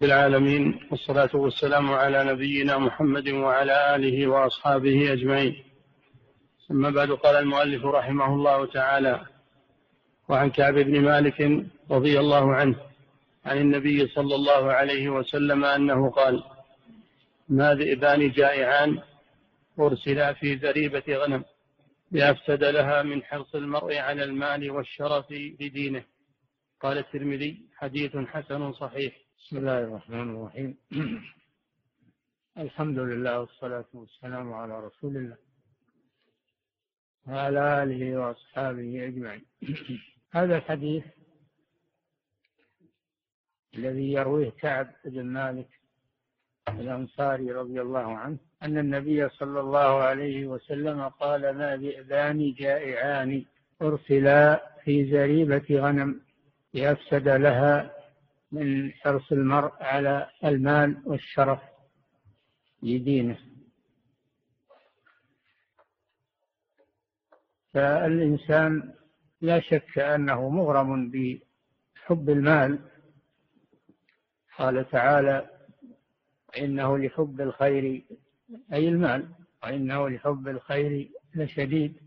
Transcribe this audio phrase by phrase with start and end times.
[0.00, 5.64] بالعالمين والصلاة والسلام على نبينا محمد وعلى آله وأصحابه أجمعين.
[6.68, 9.26] ثم بعد قال المؤلف رحمه الله تعالى
[10.28, 12.76] وعن كعب بن مالك رضي الله عنه
[13.44, 16.44] عن النبي صلى الله عليه وسلم أنه قال
[17.48, 18.98] ما ذئبان جائعان
[19.78, 21.44] أرسلا في ذريبة غنم
[22.10, 26.04] لأفسد لها من حرص المرء على المال والشرف بدينه
[26.80, 29.23] قال الترمذي حديث حسن صحيح.
[29.44, 30.76] بسم الله الرحمن الرحيم.
[32.64, 35.36] الحمد لله والصلاة والسلام على رسول الله
[37.26, 39.44] وعلى آله وأصحابه أجمعين.
[40.36, 41.04] هذا الحديث
[43.74, 45.68] الذي يرويه كعب بن مالك
[46.68, 53.44] الأنصاري رضي الله عنه أن النبي صلى الله عليه وسلم قال ما ذئبان جائعان
[53.82, 56.20] أرسلا في زريبة غنم
[56.74, 57.93] ليفسد لها
[58.54, 61.60] من حرص المرء على المال والشرف
[62.82, 63.38] لدينه.
[67.74, 68.94] فالإنسان
[69.40, 72.78] لا شك أنه مغرم بحب المال.
[74.58, 75.50] قال تعالى
[76.58, 78.04] إنه لحب الخير
[78.72, 79.28] أي المال
[79.62, 82.00] وإنه لحب الخير لشديد.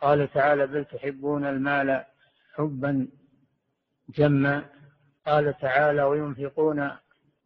[0.00, 2.04] قال تعالى بل تحبون المال
[2.54, 3.08] حبا
[4.08, 4.70] جما.
[5.26, 6.90] قال تعالى وينفقون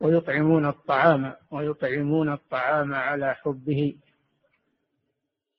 [0.00, 3.96] ويطعمون الطعام ويطعمون الطعام على حبه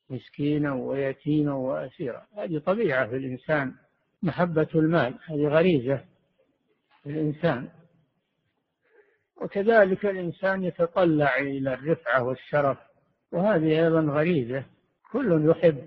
[0.09, 2.25] مسكينا ويتيما وأسيرا.
[2.37, 3.75] هذه طبيعة في الإنسان
[4.23, 6.05] محبة المال هذه غريزة
[7.03, 7.69] في الإنسان.
[9.35, 12.77] وكذلك الإنسان يتطلع إلى الرفعة والشرف
[13.31, 14.63] وهذه أيضا غريزة.
[15.11, 15.85] كل يحب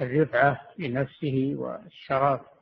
[0.00, 2.53] الرفعة لنفسه والشرف.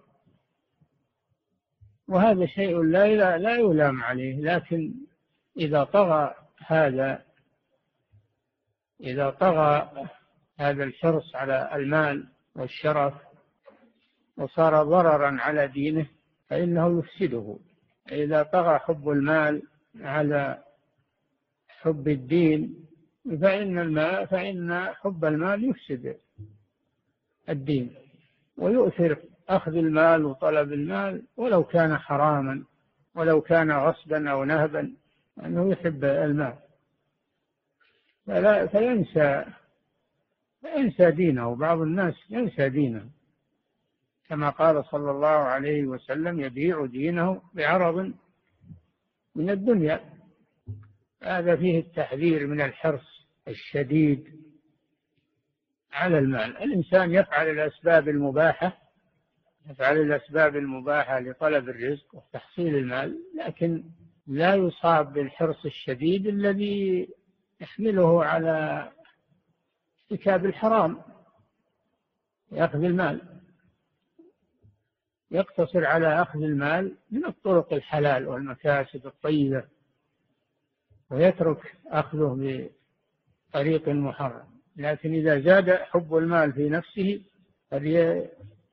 [2.08, 4.94] وهذا شيء لا لا يلام عليه لكن
[5.56, 6.34] إذا طغى
[6.66, 7.22] هذا
[9.00, 9.90] إذا طغى
[10.58, 13.14] هذا الحرص على المال والشرف
[14.36, 16.06] وصار ضررا على دينه
[16.50, 17.56] فإنه يفسده.
[18.12, 19.62] إذا طغى حب المال
[20.00, 20.64] على
[21.68, 22.86] حب الدين
[23.24, 26.16] فإن المال فإن حب المال يفسد
[27.48, 27.94] الدين
[28.56, 29.18] ويؤثر
[29.56, 32.64] أخذ المال وطلب المال ولو كان حراما
[33.14, 34.92] ولو كان غصبا أو نهبا
[35.44, 36.54] أنه يحب المال.
[38.26, 39.44] فلا فينسى
[40.60, 41.54] فينسى دينه.
[41.54, 43.10] بعض الناس ينسى دينه.
[44.28, 48.12] كما قال صلى الله عليه وسلم يبيع دينه بعرض
[49.34, 50.00] من الدنيا.
[51.22, 54.42] هذا فيه التحذير من الحرص الشديد
[55.92, 56.56] على المال.
[56.56, 58.81] الإنسان يفعل الأسباب المباحة
[59.70, 63.84] يفعل الأسباب المباحة لطلب الرزق وتحصيل المال لكن
[64.26, 67.08] لا يصاب بالحرص الشديد الذي
[67.60, 68.88] يحمله على
[70.12, 71.02] ارتكاب الحرام
[72.52, 73.20] يأخذ المال.
[75.30, 79.64] يقتصر على أخذ المال من الطرق الحلال والمكاسب الطيبة
[81.10, 82.68] ويترك أخذه
[83.52, 84.44] بطريق محرم.
[84.76, 87.22] لكن إذا زاد حب المال في نفسه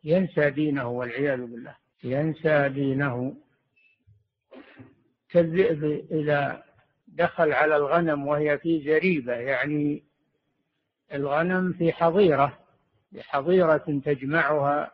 [0.04, 1.76] ينسى دينه والعياذ بالله.
[2.04, 3.36] ينسى دينه.
[5.30, 6.64] كالذئب إذا
[7.08, 10.04] دخل على الغنم وهي في زريبة يعني
[11.14, 12.60] الغنم في حظيرة
[13.20, 14.92] حظيرة تجمعها.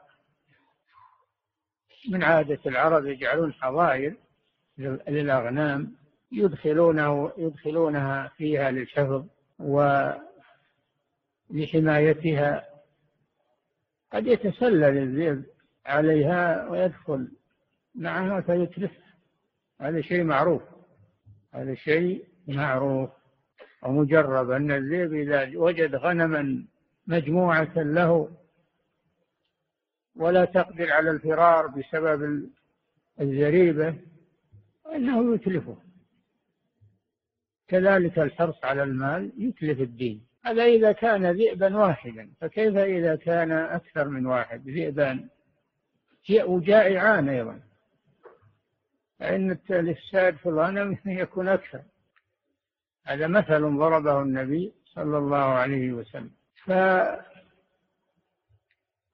[2.10, 4.16] من عادة العرب يجعلون حظائر
[5.08, 5.96] للأغنام
[6.32, 9.26] يدخلونه يدخلونها فيها للحفظ
[11.50, 12.75] ولحمايتها.
[14.12, 15.46] قد يتسلل الذئب
[15.86, 17.32] عليها ويدخل
[17.96, 18.92] معها فيتلف
[19.82, 20.62] هذا شيء معروف.
[21.54, 23.10] هذا شيء معروف.
[23.84, 26.66] ومجرب أن الذئب إذا وجد غنما
[27.08, 28.38] مجموعة له
[30.16, 32.50] ولا تقدر على الفرار بسبب
[33.22, 33.96] الزريبة
[34.96, 35.78] أنه يتلفه.
[37.68, 40.26] كذلك الحرص على المال يتلف الدين.
[40.46, 45.30] هذا إذا كان ذئبا واحدا فكيف إذا كان أكثر من واحد ذئبان
[46.32, 47.60] وجائعان أيضا.
[49.20, 51.82] فإن الإفساد في الغنم يكون أكثر.
[53.04, 56.32] هذا مثل ضربه النبي صلى الله عليه وسلم.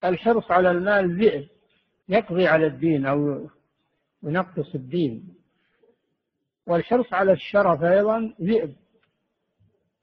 [0.02, 1.48] فالحرص على المال ذئب
[2.10, 3.50] يقضي على الدين أو
[4.24, 5.36] ينقص الدين.
[6.68, 8.81] والحرص على الشرف أيضا ذئب.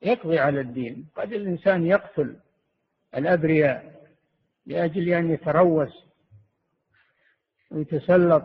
[0.03, 1.07] يقضي على الدين.
[1.17, 2.37] قد الإنسان يقتل
[3.17, 4.09] الأبرياء
[4.67, 6.05] لأجل أن يتروس
[7.71, 8.45] ويتسلط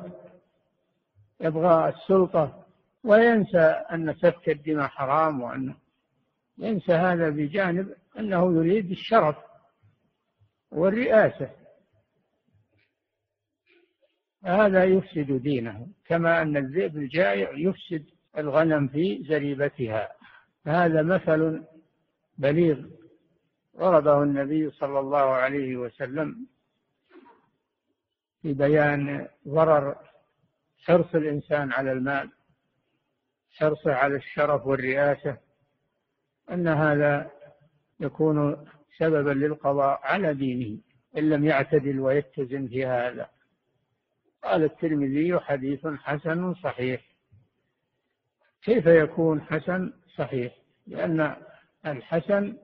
[1.42, 2.66] يبغى السلطة
[3.04, 5.76] وينسى أن سفك الدماء حرام وأنه
[6.58, 9.36] ينسى هذا بجانب أنه يريد الشرف
[10.72, 11.50] والرئاسة.
[14.44, 18.06] هذا يفسد دينه كما أن الذئب الجائع يفسد
[18.38, 20.12] الغنم في زريبتها.
[20.66, 21.64] هذا مثل
[22.38, 22.86] بليغ
[23.78, 26.48] ضربه النبي صلى الله عليه وسلم
[28.42, 29.96] في بيان ضرر
[30.84, 32.30] حرص الإنسان على المال
[33.52, 35.38] حرصه على الشرف والرئاسة
[36.52, 37.32] أن هذا
[38.00, 38.68] يكون
[38.98, 40.80] سببا للقضاء على دينه
[41.18, 43.30] إن لم يعتدل ويتزن في هذا.
[44.44, 47.13] قال الترمذي حديث حسن صحيح.
[48.64, 50.54] كيف يكون حسن؟ صحيح
[50.88, 51.36] لأن
[51.86, 52.58] الحسن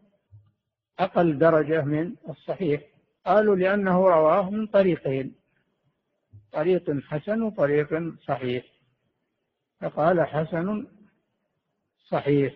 [1.00, 2.82] أقل درجة من الصحيح.
[3.26, 5.36] قالوا لأنه رواه من طريقين
[6.52, 8.66] طريق حسن وطريق صحيح.
[9.82, 10.88] فقال حسن
[12.08, 12.56] صحيح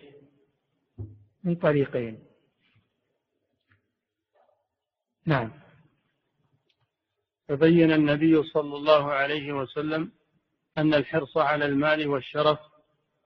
[1.44, 2.24] من طريقين.
[5.26, 5.50] نعم.
[7.48, 10.12] فبين النبي صلى الله عليه وسلم
[10.78, 12.58] أن الحرص على المال والشرف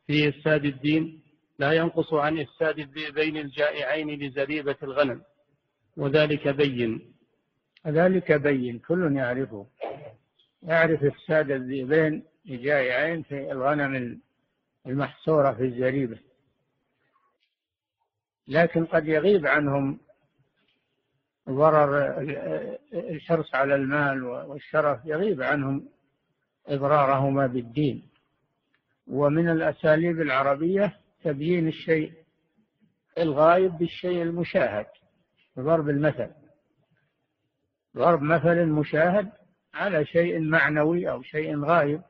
[0.08, 1.22] في إفساد الدين
[1.58, 5.22] لا ينقص عن إفساد الذئبين الجائعين لزريبة الغنم.
[5.96, 7.12] وذلك بين.
[7.86, 8.78] ذلك بين.
[8.78, 9.66] كل يعرفه.
[10.62, 14.20] يعرف إفساد الذئبين الجائعين في الغنم
[14.86, 16.18] المحصورة في الزريبة.
[18.48, 20.00] لكن قد يغيب عنهم
[21.48, 22.20] ضرر
[22.92, 25.88] الحرص على المال والشرف يغيب عنهم
[26.66, 28.08] إضرارهما بالدين.
[29.08, 32.12] ومن الأساليب العربية تبيين الشيء
[33.18, 34.86] الغايب بالشيء المشاهد
[35.58, 36.30] ضرب المثل.
[37.96, 39.32] ضرب مثل مشاهد
[39.74, 42.02] على شيء معنوي أو شيء غايب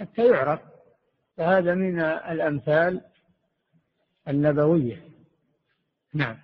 [0.00, 0.60] حتى يعرف.
[1.36, 3.00] فهذا من الأمثال
[4.28, 5.02] النبوية.
[6.14, 6.36] نعم.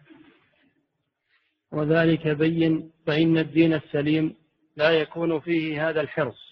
[1.73, 4.37] وذلك بين فإن الدين السليم
[4.77, 6.46] لا يكون فيه هذا الحرص.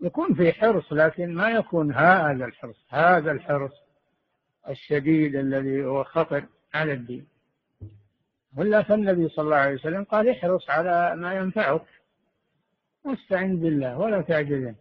[0.00, 3.72] يكون في حرص لكن ما يكون هذا الحرص هذا الحرص
[4.68, 6.44] الشديد الذي هو خطر
[6.74, 7.26] على الدين.
[8.56, 11.82] ولا فالنبي صلى الله عليه وسلم قال احرص على ما ينفعك
[13.04, 14.74] واستعن بالله ولا تعجزن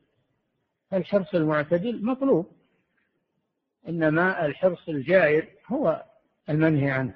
[0.93, 2.51] الحرص المعتدل مطلوب
[3.89, 6.05] إنما الحرص الجائر هو
[6.49, 7.13] المنهي عنه.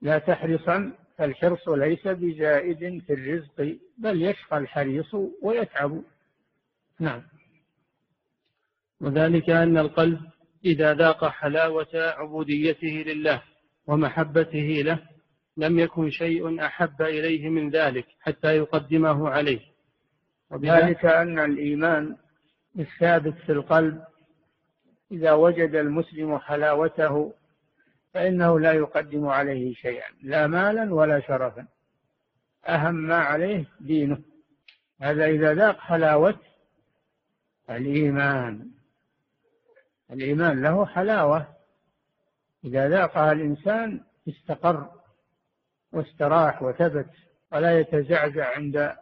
[0.00, 6.02] لا تحرصا فالحرص ليس بزائد في الرزق بل يشقى الحريص ويتعب.
[7.02, 7.22] نعم.
[9.00, 10.20] وذلك أن القلب
[10.64, 13.42] إذا ذاق حلاوة عبوديته لله
[13.86, 14.98] ومحبته له
[15.56, 19.60] لم يكن شيء أحب إليه من ذلك حتى يقدمه عليه.
[20.50, 22.16] وذلك أن الإيمان
[22.78, 24.04] الثابت في القلب
[25.12, 27.34] إذا وجد المسلم حلاوته
[28.14, 31.66] فإنه لا يقدم عليه شيئا لا مالا ولا شرفا.
[32.68, 34.18] أهم ما عليه دينه.
[35.00, 36.51] هذا إذا ذاق حلاوة
[37.76, 38.70] الإيمان.
[40.10, 41.46] الإيمان له حلاوة.
[42.64, 44.90] إذا ذاقها الإنسان استقر
[45.92, 47.10] واستراح وثبت
[47.52, 48.96] ولا يتزعزع عند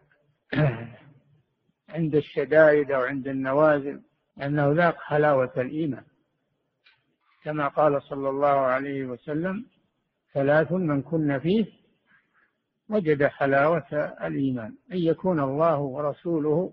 [1.94, 4.02] عند الشدائد أو عند النوازل
[4.36, 6.04] لأنه ذاق حلاوة الإيمان.
[7.44, 9.66] كما قال صلى الله عليه وسلم
[10.34, 11.66] ثلاث من كن فيه
[12.88, 14.74] وجد حلاوة الإيمان.
[14.92, 16.72] أن يكون الله ورسوله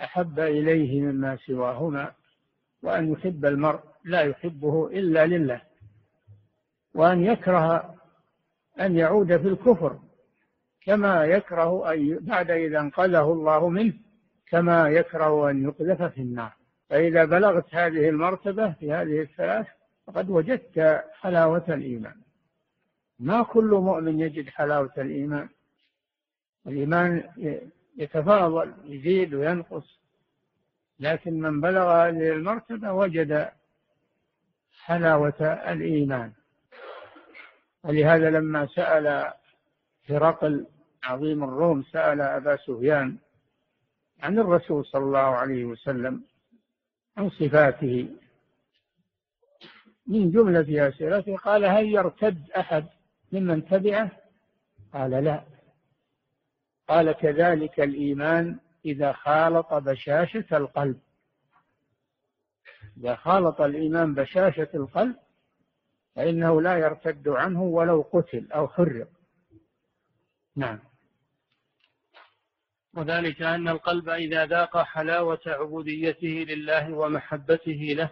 [0.00, 2.12] أحب إليه مما سواهما
[2.82, 5.62] وأن يحب المرء لا يحبه إلا لله
[6.94, 7.94] وأن يكره
[8.80, 9.98] أن يعود في الكفر
[10.84, 13.92] كما يكره أن بعد إذا انقذه الله منه
[14.48, 16.52] كما يكره أن يقذف في النار.
[16.88, 19.66] فإذا بلغت هذه المرتبة في هذه الثلاث
[20.06, 22.14] فقد وجدت حلاوة الإيمان.
[23.18, 25.48] ما كل مؤمن يجد حلاوة الإيمان؟
[26.66, 27.22] الإيمان
[27.96, 30.00] يتفاضل يزيد وينقص.
[31.00, 33.50] لكن من بلغ هذه المرتبة وجد
[34.80, 36.32] حلاوة الإيمان.
[37.84, 39.32] ولهذا لما سأل
[40.08, 40.66] هرقل
[41.04, 43.18] عظيم الروم سأل أبا سفيان
[44.22, 46.24] عن الرسول صلى الله عليه وسلم
[47.16, 48.08] عن صفاته.
[50.06, 52.86] من جملة أسئلته قال هل يرتد أحد
[53.32, 54.10] ممن تبعه؟
[54.92, 55.53] قال لا.
[56.88, 61.00] قال كذلك الإيمان إذا خالط بشاشة القلب.
[62.96, 65.16] إذا خالط الإيمان بشاشة القلب
[66.16, 69.08] فإنه لا يرتد عنه ولو قتل أو حرق.
[70.56, 70.78] نعم.
[72.94, 78.10] وذلك أن القلب إذا ذاق حلاوة عبوديته لله ومحبته له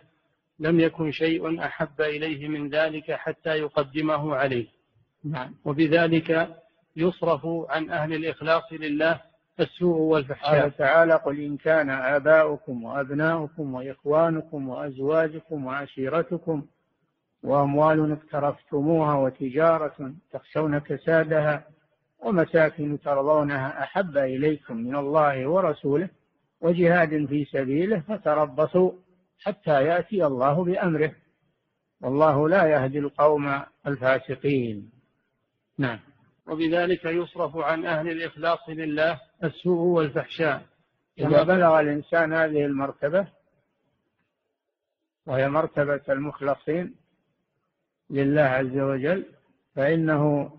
[0.58, 4.66] لم يكن شيء أحب إليه من ذلك حتى يقدمه عليه.
[5.24, 5.54] نعم.
[5.64, 6.62] وبذلك
[6.96, 9.20] يصرف عن أهل الإخلاص لله
[9.61, 10.61] السوء والفحشاء.
[10.61, 16.66] قال تعالى قل إن كان آباؤكم وأبناؤكم وإخوانكم وأزواجكم وعشيرتكم
[17.42, 21.64] وأموال اقترفتموها وتجارة تخشون كسادها
[22.20, 26.08] ومساكن ترضونها أحب إليكم من الله ورسوله
[26.61, 28.92] وجهاد في سبيله فتربصوا
[29.38, 31.12] حتى يأتي الله بأمره.
[32.00, 34.90] والله لا يهدي القوم الفاسقين.
[35.78, 35.99] نعم.
[36.46, 40.66] وبذلك يصرف عن أهل الإخلاص لله السوء والفحشاء.
[41.18, 43.26] إذا بلغ الإنسان هذه المرتبة
[45.26, 46.94] وهي مرتبة المخلصين
[48.11, 49.26] لله عز وجل
[49.75, 50.52] فإنه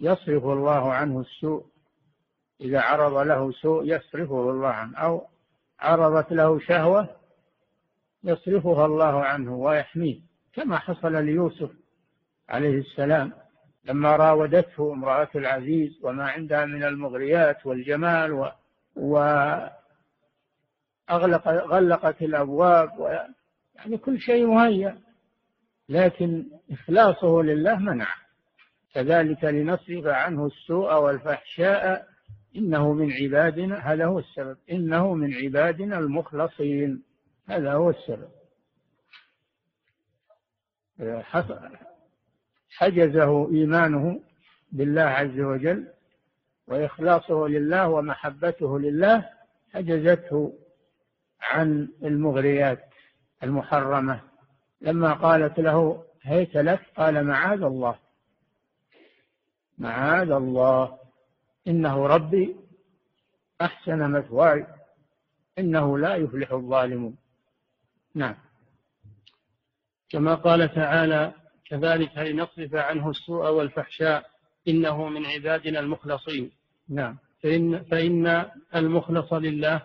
[0.00, 1.66] يصرف الله عنه السوء.
[2.60, 5.26] إذا عرض له سوء يصرفه الله عنه أو
[5.80, 7.16] عرضت له شهوة
[8.24, 10.20] يصرفها الله عنه ويحميه
[10.52, 11.70] كما حصل ليوسف
[12.48, 13.32] عليه السلام.
[13.84, 18.50] لما راودته امرأة العزيز وما عندها من المغريات والجمال و,
[18.96, 19.18] و
[21.10, 23.08] أغلق غلقت الأبواب و
[23.74, 24.98] يعني كل شيء مهيأ.
[25.88, 28.08] لكن إخلاصه لله منع.
[28.94, 32.08] كذلك لنصرف عنه السوء والفحشاء.
[32.56, 34.56] إنه من عبادنا هذا هو السبب.
[34.70, 37.02] إنه من عبادنا المخلصين.
[37.48, 38.28] هذا هو السبب.
[42.76, 44.20] حجزه إيمانه
[44.72, 45.88] بالله عز وجل
[46.66, 49.30] وإخلاصه لله ومحبته لله
[49.74, 50.58] حجزته
[51.40, 52.84] عن المغريات
[53.42, 54.20] المحرمة.
[54.80, 57.98] لما قالت له هيت لك؟ قال معاذ الله.
[59.78, 60.98] معاذ الله.
[61.68, 62.56] إنه ربي
[63.60, 64.66] أحسن مثواي.
[65.58, 67.16] إنه لا يفلح الظالمون.
[68.14, 68.34] نعم.
[70.08, 74.30] كما قال تعالى كذلك لنصرف عنه السوء والفحشاء
[74.68, 76.50] إنه من عبادنا المخلصين.
[76.88, 77.16] نعم.
[77.42, 79.82] فإن, فإن المخلص لله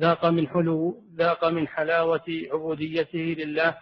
[0.00, 3.78] ذاق من حلو ذاق من حلاوة عبوديته لله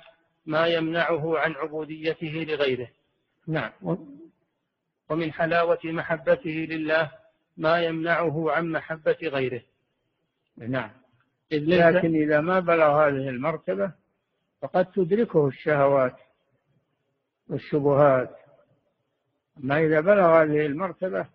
[0.47, 2.89] ما يمنعه عن عبوديته لغيره.
[3.47, 3.71] نعم.
[5.11, 7.11] ومن حلاوة محبته لله
[7.57, 9.63] ما يمنعه عن محبة غيره.
[10.59, 10.91] نعم.
[11.53, 13.93] لكن إذا ما بلغ هذه المرتبة
[14.63, 16.17] فقد تدركه الشهوات.
[17.49, 18.37] والشبهات.
[19.59, 21.27] أما إذا بلغ هذه المرتبة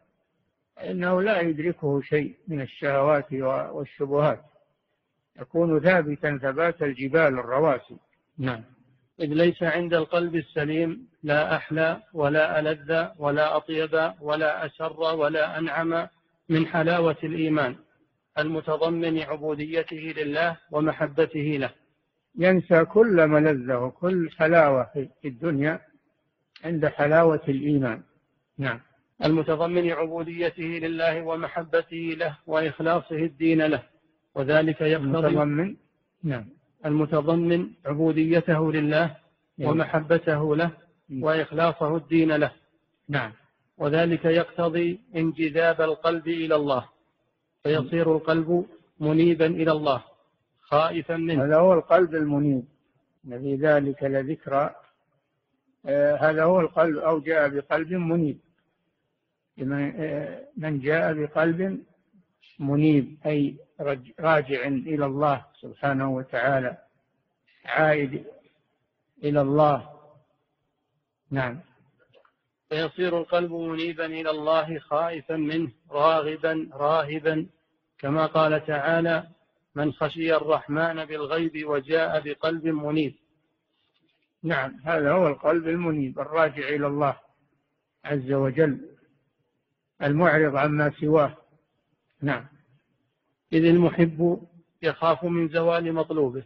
[0.75, 3.33] فإنه لا يدركه شيء من الشهوات
[3.73, 4.41] والشبهات.
[5.39, 7.97] يكون ثابتا ثبات الجبال الرواسي.
[8.37, 8.63] نعم.
[9.19, 16.07] إذ ليس عند القلب السليم لا أحلى ولا ألذ ولا أطيب ولا أسر ولا أنعم
[16.49, 17.75] من حلاوة الإيمان
[18.37, 21.69] المتضمن عبوديته لله ومحبته له.
[22.39, 24.83] ينسى كل ملذة وكل حلاوة
[25.21, 25.79] في الدنيا
[26.63, 28.01] عند حلاوة الإيمان.
[28.57, 28.79] نعم.
[29.25, 33.83] المتضمن عبوديته لله ومحبته له وإخلاصه الدين له
[34.35, 35.75] وذلك يقتضي المتضمن؟
[36.23, 36.45] نعم.
[36.85, 39.15] المتضمن عبوديته لله
[39.57, 39.69] نعم.
[39.69, 40.71] ومحبته له
[41.09, 41.23] نعم.
[41.23, 42.51] وإخلاصه الدين له.
[43.09, 43.31] نعم.
[43.77, 46.85] وذلك يقتضي انجذاب القلب إلى الله
[47.63, 48.65] فيصير القلب
[48.99, 50.03] منيبا إلى الله
[50.61, 51.45] خائفا منه.
[51.45, 52.63] هذا هو القلب المنيب.
[53.29, 54.75] في ذلك لذكرى
[55.85, 58.39] هذا هو القلب أو جاء بقلب منيب.
[59.73, 61.83] آه من جاء بقلب
[62.59, 63.55] منيب أي
[64.19, 66.77] راجع إلى الله سبحانه وتعالى
[67.65, 68.25] عائد
[69.23, 69.89] إلى الله.
[71.31, 71.59] نعم.
[72.69, 77.47] فيصير القلب منيبا إلى الله خائفا منه راغبا راهبا.
[77.99, 79.27] كما قال تعالى
[79.75, 83.15] من خشي الرحمن بالغيب وجاء بقلب منيب.
[84.43, 87.15] نعم هذا هو القلب المنيب الراجع إلى الله
[88.05, 88.89] عز وجل
[90.01, 91.37] المعرض عما سواه.
[92.21, 92.45] نعم.
[93.53, 94.47] إذ المحب
[94.81, 96.43] يخاف من زوال مطلوبه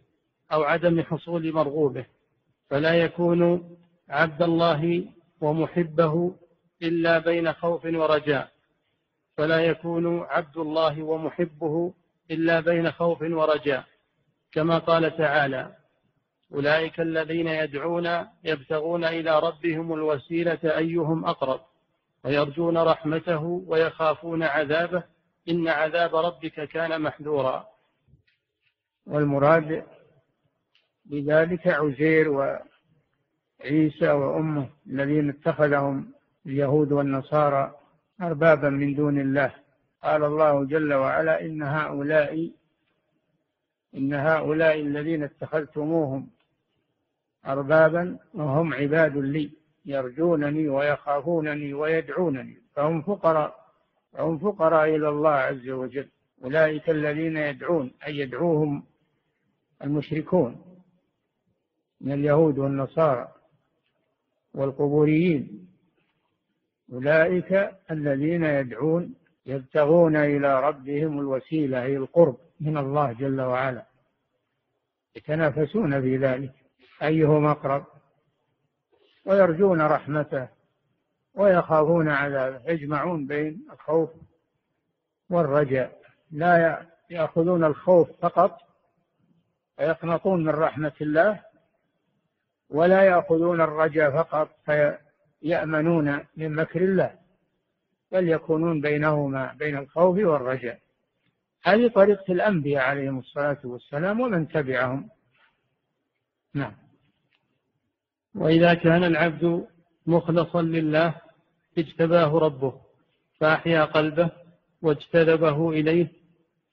[0.52, 2.06] أو عدم حصول مرغوبه
[2.70, 3.72] فلا يكون
[4.10, 5.06] عبد الله
[5.42, 6.36] ومحبه
[6.82, 8.52] إلا بين خوف ورجاء
[9.38, 11.94] فلا يكون عبد الله ومحبه
[12.32, 13.84] إلا بين خوف ورجاء
[14.52, 15.76] كما قال تعالى
[16.54, 21.60] أولئك الذين يدعون يبتغون إلى ربهم الوسيلة أيهم أقرب
[22.24, 25.04] ويرجون رحمته ويخافون عذابه.
[25.50, 27.68] إن عذاب ربك كان محذورا.
[29.06, 29.86] والمراد
[31.06, 36.14] بذلك عزير وعيسى وأمه الذين اتخذهم
[36.46, 37.76] اليهود والنصارى
[38.22, 39.54] أربابا من دون الله.
[40.04, 42.52] قال الله جل وعلا إن هؤلاء
[43.96, 46.30] إن هؤلاء الذين اتخذتموهم
[47.48, 49.52] أربابا وهم عباد لي
[49.86, 53.66] يرجونني ويخافونني ويدعونني فهم فقراء
[54.14, 56.10] فهم فقراء إلى الله عز وجل.
[56.44, 58.84] أولئك الذين يدعون أي يدعوهم
[59.84, 60.80] المشركون
[62.02, 63.32] من اليهود والنصارى
[64.54, 65.68] والقبوريين.
[66.94, 73.86] أولئك الذين يدعون يبتغون إلى ربهم الوسيلة أي القرب من الله جل وعلا
[75.16, 76.65] يتنافسون في ذلك.
[77.04, 77.86] أيهم أقرب؟
[79.26, 80.48] ويرجون رحمته
[81.36, 84.10] ويخافون عذابه يجمعون بين الخوف
[85.30, 86.02] والرجاء.
[86.32, 88.60] لا يأخذون الخوف فقط
[89.80, 91.42] ويقنطون من رحمة الله
[92.70, 97.16] ولا يأخذون الرجاء فقط فيأمنون من مكر الله
[98.12, 100.80] بل يكونون بينهما بين الخوف والرجاء.
[101.64, 105.10] هذه طريقة الأنبياء عليهم الصلاة والسلام ومن تبعهم.
[106.54, 106.85] نعم.
[108.36, 109.68] وإذا كان العبد
[110.08, 111.16] مخلصا لله
[111.78, 112.74] اجتباه ربه
[113.40, 114.30] فأحيا قلبه
[114.82, 116.08] واجتذبه إليه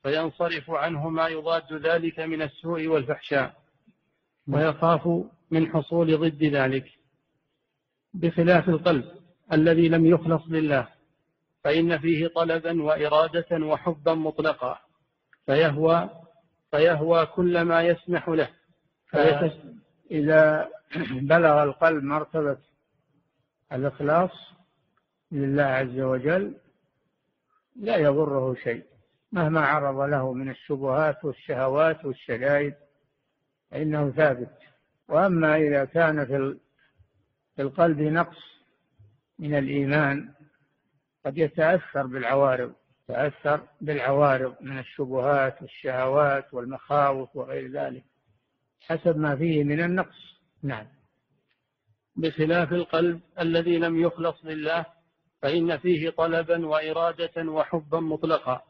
[0.03, 3.55] فينصرف عنه ما يضاد ذلك من السوء والفحشاء
[4.49, 5.09] ويخاف
[5.51, 6.87] من حصول ضد ذلك.
[8.15, 9.05] بخلاف القلب
[9.53, 10.89] الذي لم يخلص لله
[11.65, 14.79] فإن فيه طلبا وإرادة وحبا مطلقا
[15.47, 16.11] فيهوى
[16.71, 18.49] فيهوى كل ما يسمح له
[20.11, 20.69] إذا
[21.33, 22.59] بلغ القلب مرتبة
[23.73, 24.53] الإخلاص
[25.33, 26.55] لله عز وجل
[27.77, 28.85] لا يضره شيء.
[29.33, 32.75] مهما عرض له من الشبهات والشهوات والشدائد
[33.71, 34.59] فإنه ثابت.
[35.09, 36.59] وأما إذا كان في
[37.63, 38.53] القلب نقص
[39.39, 40.33] من الإيمان
[41.25, 42.73] قد يتأثر بالعوارض
[43.09, 48.05] يتأثر بالعوارض من الشبهات والشهوات والمخاوف وغير ذلك
[48.81, 50.32] حسب ما فيه من النقص.
[50.63, 50.87] نعم.
[52.17, 54.87] بخلاف القلب الذي لم يخلص لله
[55.43, 58.63] فإن فيه طلبا وإرادة وحبا مطلقا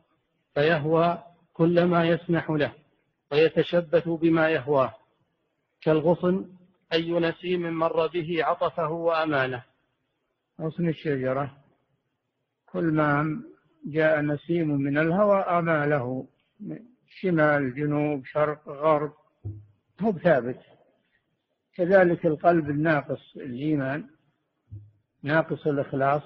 [0.54, 2.72] فيهوى كل ما يسمح له
[3.32, 4.94] ويتشبث بما يهواه.
[5.80, 6.46] كالغصن
[6.92, 9.62] أي نسيم مر به عطفه وأمانه.
[10.60, 11.56] غصن الشجرة
[12.66, 13.42] كل ما
[13.86, 16.26] جاء نسيم من الهوى أماله.
[17.20, 19.12] شمال جنوب شرق غرب
[20.00, 20.60] هو ثابت
[21.74, 24.06] كذلك القلب الناقص الإيمان
[25.22, 26.22] ناقص الإخلاص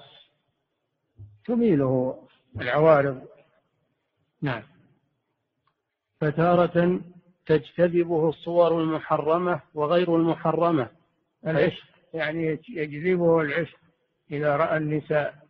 [1.45, 2.23] تميله
[2.61, 3.27] العوارض.
[4.41, 4.63] نعم.
[6.21, 7.01] فتارة
[7.45, 10.89] تجتذبه الصور المحرمة وغير المحرمة.
[11.47, 11.83] العشق
[12.13, 13.79] يعني يجذبه العشق
[14.31, 15.47] إذا رأى النساء.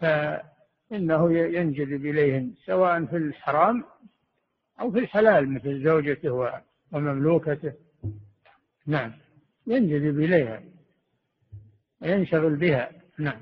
[0.00, 3.84] فإنه ينجذب إليهن سواء في الحرام
[4.80, 6.52] أو في الحلال مثل زوجته
[6.92, 7.72] ومملوكته.
[8.86, 9.12] نعم.
[9.66, 10.62] ينجذب إليها.
[12.02, 12.90] وينشغل بها.
[13.18, 13.40] نعم.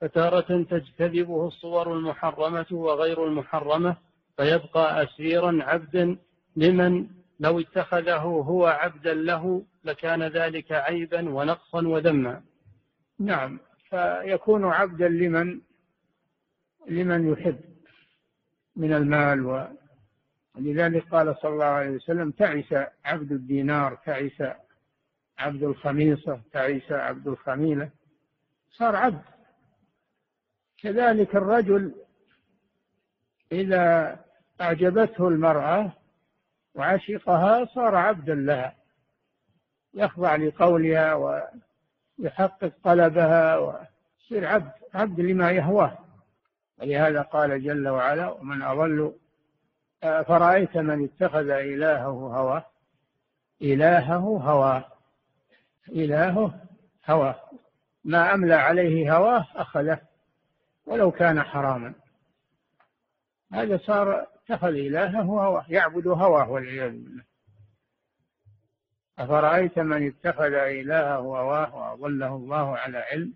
[0.00, 3.96] فتارة تجتذبه الصور المحرمة وغير المحرمة
[4.36, 6.16] فيبقى أسيرا عبدا
[6.56, 7.06] لمن
[7.40, 12.42] لو اتخذه هو عبدا له لكان ذلك عيبا ونقصا وذما.
[13.20, 13.60] نعم.
[13.90, 15.60] فيكون عبدا لمن
[16.88, 17.60] لمن يحب
[18.76, 19.68] من المال و.
[20.54, 24.42] ولذلك قال صلى الله عليه وسلم تعس عبد الدينار تعس
[25.38, 27.90] عبد الخميصة تعس عبد الخميلة.
[28.70, 29.22] صار عبد.
[30.78, 31.94] كذلك الرجل
[33.52, 34.16] إذا
[34.60, 35.92] أعجبته المرأة
[36.74, 38.74] وعشقها صار عبدا لها.
[39.94, 41.14] يخضع لقولها
[42.18, 45.98] ويحقق طلبها ويصير عبد عبد لما يهواه.
[46.78, 49.14] ولهذا قال جل وعلا ومن أضل
[50.02, 52.64] فرأيت من اتخذ إلهه هواه؟
[53.62, 54.97] إلهه هواه.
[55.88, 56.60] إلهه
[57.06, 57.40] هواه.
[58.04, 60.00] ما أملى عليه هواه أخذه
[60.86, 61.94] ولو كان حراما.
[63.52, 67.22] هذا صار اتخذ إلهه هواه يعبد هواه والعياذ بالله.
[69.18, 73.32] أفرأيت من اتخذ إلهه هواه وأضله الله على علم؟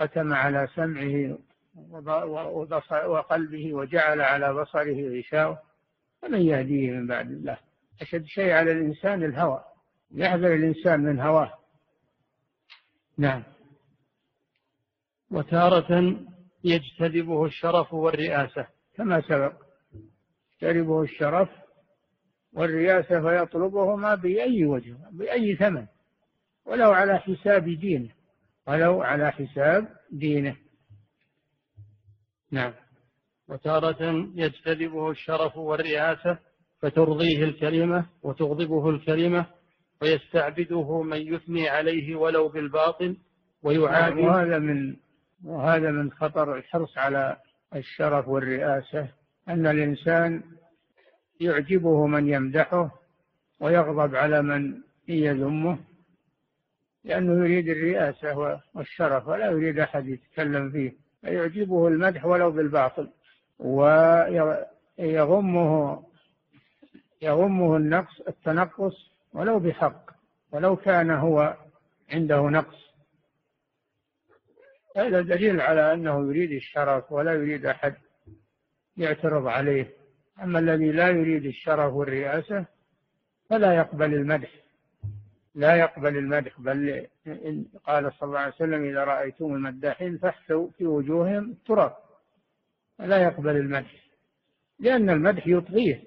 [0.00, 1.38] ختم على سمعه
[3.06, 5.58] وقلبه وجعل على بصره غشاوة.
[6.22, 7.58] فمن يهديه من بعد الله؟
[8.00, 9.64] أشد شيء على الإنسان الهوى.
[10.14, 11.52] يحذر الإنسان من هواه.
[13.18, 13.42] نعم.
[15.30, 16.16] وتارة
[16.64, 18.66] يجتذبه الشرف والرئاسة.
[18.96, 19.52] كما سبق.
[20.62, 21.48] يجتذبه الشرف
[22.52, 25.86] والرياسة فيطلبهما بأي وجه بأي ثمن.
[26.64, 28.10] ولو على حساب دينه
[28.66, 30.56] ولو على حساب دينه.
[32.50, 32.72] نعم.
[33.48, 36.38] وتارة يجتذبه الشرف والرئاسة
[36.78, 39.46] فترضيه الكلمة وتغضبه الكلمة
[40.02, 43.16] ويستعبده من يثني عليه ولو بالباطل
[43.62, 44.96] ويعادي وهذا من
[45.44, 47.36] وهذا من خطر الحرص على
[47.74, 49.08] الشرف والرئاسة
[49.48, 50.42] أن الإنسان
[51.40, 52.90] يعجبه من يمدحه
[53.60, 55.78] ويغضب على من يذمه
[57.04, 60.92] لأنه يريد الرئاسة والشرف ولا يريد أحد يتكلم فيه.
[61.20, 63.08] فيعجبه المدح ولو بالباطل
[64.98, 66.02] ويغمه
[67.22, 70.10] يغمه النقص التنقص ولو بحق
[70.52, 71.56] ولو كان هو
[72.10, 72.86] عنده نقص.
[74.96, 77.94] هذا دليل على أنه يريد الشرف ولا يريد أحد
[78.96, 79.92] يعترض عليه.
[80.42, 82.64] أما الذي لا يريد الشرف والرئاسة
[83.50, 84.50] فلا يقبل المدح.
[85.54, 87.06] لا يقبل المدح بل
[87.84, 91.96] قال صلى الله عليه وسلم إذا رأيتم المداحين فاحثوا في وجوههم التراب
[92.98, 93.94] لا يقبل المدح
[94.78, 96.04] لأن المدح يطغيه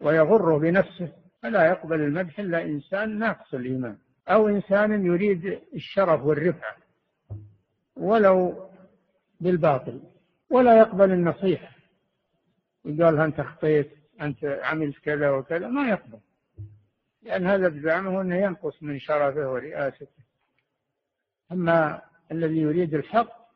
[0.00, 1.17] ويغره بنفسه.
[1.42, 3.98] فلا يقبل المدح إلا إنسان ناقص الإيمان
[4.28, 6.76] أو إنسان يريد الشرف والرفعة
[7.96, 8.68] ولو
[9.40, 10.00] بالباطل
[10.50, 11.70] ولا يقبل النصيحة.
[12.84, 16.18] يقال أنت أخطيت أنت عملت كذا وكذا ما يقبل.
[17.22, 20.22] لأن هذا بزعمه أنه ينقص من شرفه ورئاسته.
[21.52, 23.48] أما الذي يريد الحق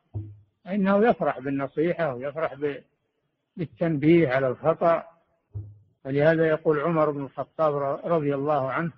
[0.65, 2.55] فإنه يفرح بالنصيحة ويفرح
[3.57, 5.12] بالتنبيه على الخطأ.
[6.05, 8.91] ولهذا يقول عمر بن الخطاب رضي الله عنه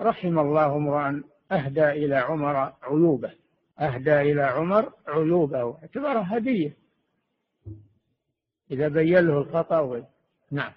[0.00, 3.32] رحم الله امرأ أهدى إلى عمر عيوبه.
[3.80, 6.76] أهدى إلى عمر عيوبه اعتبرها هدية.
[8.70, 10.04] إذا بين له الخطأ
[10.50, 10.72] نعم.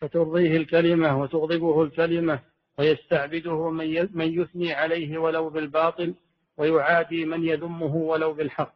[0.00, 2.40] فترضيه الكلمة وتغضبه الكلمة
[2.78, 3.70] ويستعبده
[4.12, 6.14] من يثني عليه ولو بالباطل
[6.56, 8.74] ويعادي من يذمه ولو بالحق.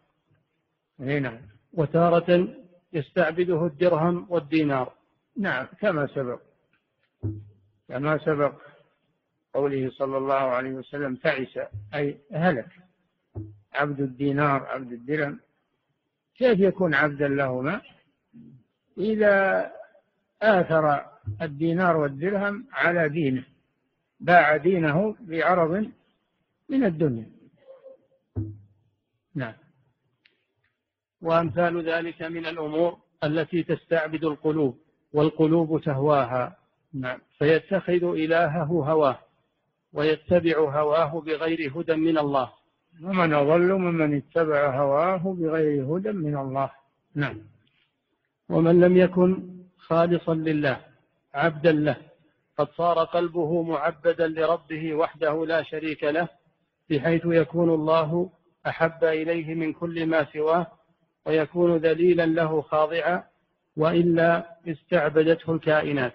[0.98, 1.38] نعم.
[1.72, 2.48] وتارة
[2.92, 4.92] يستعبده الدرهم والدينار.
[5.36, 6.40] نعم كما سبق.
[7.88, 8.54] كما سبق
[9.54, 11.58] قوله صلى الله عليه وسلم تعس
[11.94, 12.68] أي هلك.
[13.72, 15.40] عبد الدينار عبد الدرهم.
[16.34, 17.80] كيف يكون عبدا لهما؟
[18.98, 19.70] إذا
[20.42, 21.06] آثر
[21.42, 23.44] الدينار والدرهم على دينه
[24.20, 25.92] باع دينه بعرض
[26.68, 27.30] من الدنيا.
[29.34, 29.54] نعم.
[31.22, 34.81] وأمثال ذلك من الأمور التي تستعبد القلوب.
[35.12, 36.56] والقلوب تهواها
[36.94, 37.18] نعم.
[37.38, 39.18] فيتخذ إلهه هواه
[39.92, 42.52] ويتبع هواه بغير هدى من الله.
[43.02, 46.70] ومن أضل ممن اتبع هواه بغير هدى من الله.
[47.14, 47.38] نعم.
[48.48, 49.42] ومن لم يكن
[49.78, 50.80] خالصا لله
[51.34, 51.96] عبدا له
[52.58, 56.28] قد صار قلبه معبدا لربه وحده لا شريك له
[56.90, 58.30] بحيث يكون الله
[58.66, 60.66] أحب إليه من كل ما سواه
[61.26, 63.24] ويكون ذليلا له خاضعا
[63.76, 66.14] وإلا استعبدته الكائنات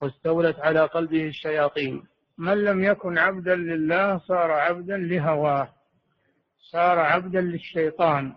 [0.00, 2.04] واستولت على قلبه الشياطين.
[2.38, 5.68] من لم يكن عبدا لله صار عبدا لهواه
[6.58, 8.32] صار عبدا للشيطان.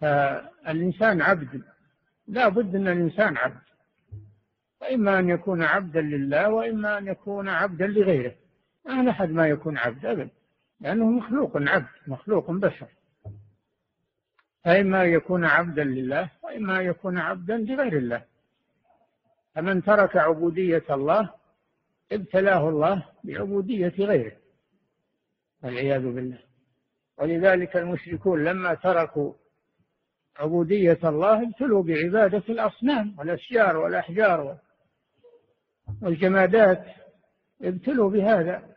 [0.00, 1.62] فالإنسان عبد
[2.28, 3.62] لا بد أن الإنسان عبد.
[4.80, 8.34] وإما أن يكون عبدا لله وإما أن يكون عبدا لغيره.
[8.86, 10.30] ما أحد ما يكون عبد أبدا
[10.80, 12.86] لأنه مخلوق عبد مخلوق بشر.
[14.64, 18.22] فإما يكون عبدا لله وإما يكون عبدا لغير الله.
[19.54, 21.30] فمن ترك عبودية الله
[22.12, 24.36] ابتلاه الله بعبودية غيره
[25.62, 26.38] والعياذ بالله.
[27.18, 29.32] ولذلك المشركون لما تركوا
[30.36, 34.58] عبودية الله ابتلوا بعبادة الأصنام والأشجار والأحجار
[36.02, 36.84] والجمادات
[37.62, 38.70] ابتلوا بهذا.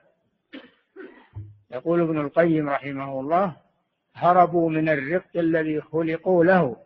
[1.71, 3.62] يقول ابن القيم رحمه الله
[4.15, 6.77] هربوا من الرق الذي خلقوا له.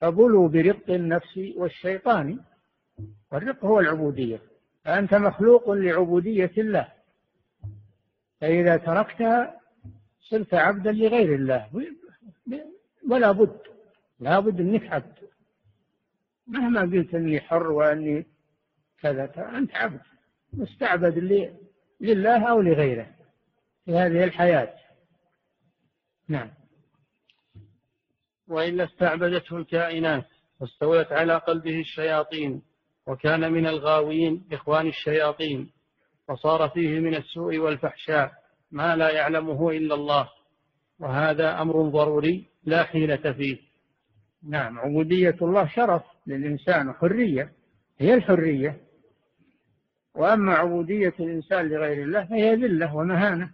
[0.00, 2.40] فبلوا برق النفس والشيطان.
[3.32, 4.40] والرق هو العبودية.
[4.84, 6.88] فأنت مخلوق لعبودية الله.
[8.40, 9.60] فإذا تركتها
[10.20, 11.68] صرت عبدا لغير الله.
[13.10, 13.60] ولا بد
[14.20, 15.18] لا بد أنك عبد.
[16.46, 18.26] مهما قلت إني حر وإني
[19.00, 19.24] كذا
[19.56, 20.00] أنت عبد.
[20.52, 21.18] مستعبد
[22.00, 23.06] لله أو لغيره
[23.84, 24.74] في هذه الحياة.
[26.28, 26.50] نعم.
[28.48, 30.24] وإلا استعبدته الكائنات
[30.60, 32.62] واستولت على قلبه الشياطين
[33.06, 35.70] وكان من الغاوين إخوان الشياطين
[36.28, 38.32] وصار فيه من السوء والفحشاء
[38.70, 40.28] ما لا يعلمه إلا الله
[40.98, 43.58] وهذا أمر ضروري لا حيلة فيه.
[44.48, 47.52] نعم عبودية الله شرف للإنسان وحرية
[47.98, 48.80] هي الحرية.
[50.14, 53.50] وأما عبودية الإنسان لغير الله فهي ذلة ومهانة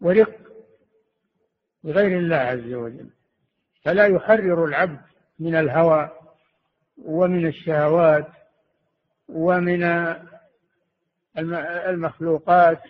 [0.00, 0.45] ورق.
[1.86, 3.10] لغير الله عز وجل.
[3.84, 5.00] فلا يحرر العبد
[5.38, 6.10] من الهوى
[7.04, 8.26] ومن الشهوات
[9.28, 9.82] ومن
[11.88, 12.82] المخلوقات.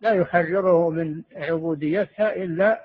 [0.00, 2.84] لا يحرره من عبوديتها إلا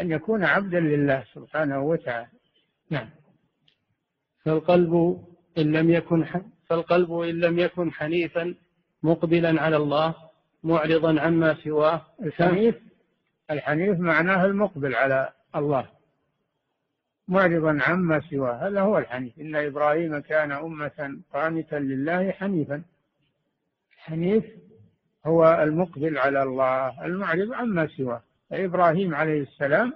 [0.00, 2.28] أن يكون عبدا لله سبحانه وتعالى.
[2.90, 3.08] نعم.
[4.44, 5.24] فالقلب
[5.58, 6.26] إن لم يكن
[6.66, 8.54] فالقلب إن لم يكن حنيفا
[9.02, 10.14] مقبلا على الله
[10.64, 12.06] معرضا عما سواه.
[12.22, 12.91] الحنيف
[13.52, 15.88] الحنيف معناه المقبل على الله.
[17.28, 18.68] معرضا عما سواه.
[18.68, 19.38] هذا هو الحنيف.
[19.40, 22.82] إن إبراهيم كان أمة قانتا لله حنيفا.
[23.94, 24.44] الحنيف
[25.26, 27.06] هو المقبل على الله.
[27.06, 28.22] المعرض عما سواه.
[28.50, 29.92] فإبراهيم عليه السلام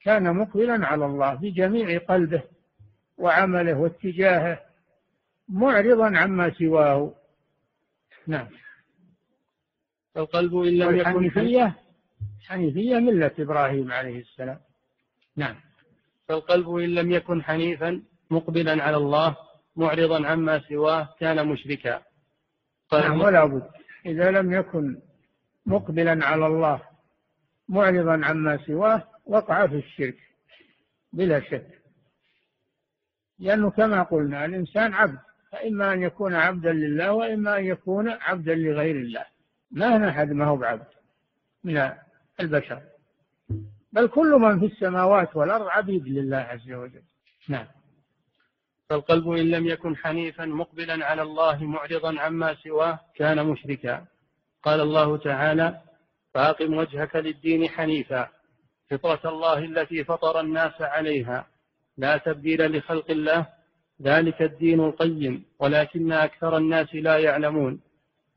[0.00, 2.42] كان مقبلا على الله بجميع قلبه
[3.18, 4.60] وعمله واتجاهه.
[5.48, 7.12] معرضا عما سواه.
[8.26, 8.46] نعم.
[10.16, 11.85] القلب إن لم يكن حنيفية
[12.48, 14.60] حنيفية ملة إبراهيم عليه السلام.
[15.36, 15.56] نعم.
[16.28, 19.36] فالقلب إن لم يكن حنيفا مقبلا على الله
[19.76, 22.02] معرضا عما سواه كان مشركا.
[22.92, 23.70] نعم ولا بد.
[24.06, 25.00] إذا لم يكن
[25.66, 26.82] مقبلا على الله
[27.68, 30.18] معرضا عما سواه وقع في الشرك
[31.12, 31.66] بلا شك.
[33.38, 35.18] لأنه كما قلنا الإنسان عبد
[35.52, 39.24] فإما أن يكون عبدا لله وإما أن يكون عبدا لغير الله.
[39.70, 40.86] ما أحد ما هو بعبد.
[41.64, 41.76] من
[42.40, 42.82] البشر.
[43.92, 47.02] بل كل من في السماوات والأرض عبيد لله عز وجل.
[47.48, 47.66] نعم.
[48.90, 54.06] فالقلب إن لم يكن حنيفا مقبلا على الله معرضا عما سواه كان مشركا.
[54.62, 55.80] قال الله تعالى
[56.34, 58.28] فأقم وجهك للدين حنيفا.
[58.90, 61.46] فطرة الله التي فطر الناس عليها.
[61.98, 63.46] لا تبديل لخلق الله.
[64.02, 65.44] ذلك الدين القيم.
[65.58, 67.80] ولكن أكثر الناس لا يعلمون.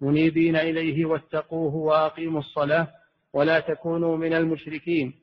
[0.01, 2.98] منيبين إليه واتقوه وأقيموا الصلاة.
[3.33, 5.13] ولا تكونوا من المشركين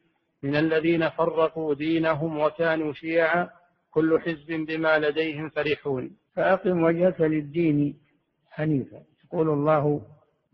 [0.42, 3.50] من الذين فرقوا دينهم وكانوا شيعا
[3.90, 6.16] كل حزب بما لديهم فرحون.
[6.34, 7.98] فأقم وجهك للدين
[8.50, 9.02] حنيفا.
[9.24, 10.02] يقول الله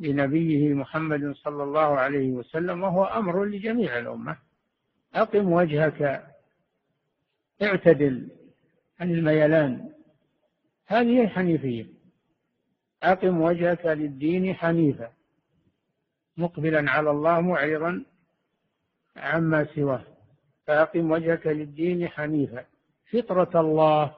[0.00, 4.36] لنبيه محمد صلى الله عليه وسلم وهو أمر لجميع الأمة.
[5.14, 6.26] أقم وجهك
[7.62, 8.28] اعتدل
[9.00, 9.88] عن الميلان.
[10.86, 11.86] هذه الحنيفية.
[13.02, 15.10] أقم وجهك للدين حنيفا.
[16.36, 18.04] مقبلا على الله معرضا
[19.16, 20.02] عما سواه.
[20.66, 22.64] فأقم وجهك للدين حنيفا.
[23.12, 24.14] فطرة الله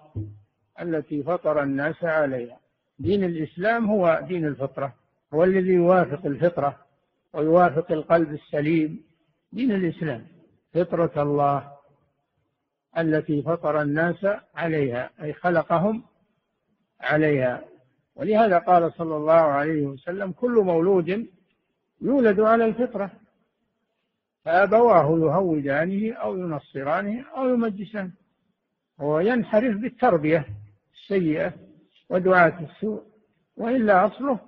[0.80, 2.58] التي فطر الناس عليها.
[2.98, 4.94] دين الإسلام هو دين الفطرة.
[5.34, 6.78] هو الذي يوافق الفطرة
[7.32, 9.04] ويوافق القلب السليم.
[9.52, 10.26] دين الإسلام.
[10.74, 11.72] فطرة الله
[12.98, 15.10] التي فطر الناس عليها.
[15.22, 16.02] أي خلقهم
[17.00, 17.64] عليها.
[18.16, 21.26] ولهذا قال صلى الله عليه وسلم كل مولود
[22.04, 23.10] يولد على الفطرة.
[24.44, 28.12] فأبواه يهودانه أو ينصرانه أو يمجسانه.
[28.98, 30.46] وينحرف بالتربية
[30.94, 31.52] السيئة
[32.08, 33.02] ودعاة السوء.
[33.56, 34.38] وإلا أصله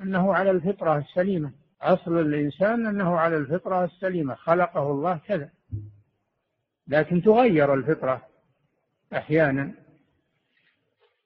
[0.00, 1.52] أنه على الفطرة السليمة.
[1.82, 4.34] أصل الإنسان أنه على الفطرة السليمة.
[4.34, 5.50] خلقه الله كذا.
[6.88, 8.22] لكن تغير الفطرة
[9.12, 9.72] أحيانا.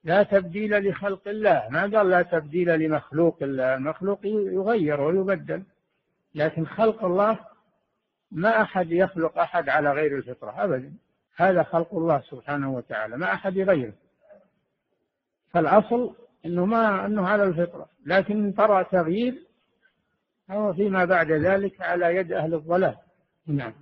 [0.04, 1.68] لا تبديل لخلق الله.
[1.70, 3.74] ما قال لا تبديل لمخلوق الله.
[3.74, 5.62] المخلوق يغير ويبدل.
[6.34, 7.38] لكن خلق الله
[8.32, 10.92] ما أحد يخلق أحد على غير الفطرة أبدا.
[11.36, 13.92] هذا خلق الله سبحانه وتعالى ما أحد يغيره.
[15.50, 16.14] فالأصل
[16.46, 17.88] أنه ما أنه على الفطرة.
[18.06, 19.34] لكن ترى تغيير
[20.50, 22.96] هو فيما بعد ذلك على يد أهل الضلال.
[23.46, 23.72] نعم.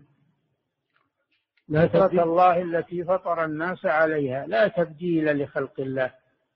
[1.71, 4.47] فطرة الله التي فطر الناس عليها.
[4.47, 6.11] لا تبديل لخلق الله.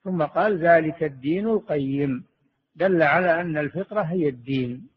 [0.05, 2.25] ثم قال ذلك الدين القيم.
[2.77, 4.89] دل على أن الفطرة هي الدين.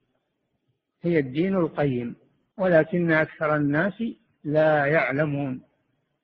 [1.01, 2.15] هي الدين القيم.
[2.57, 4.03] ولكن أكثر الناس
[4.43, 5.61] لا يعلمون.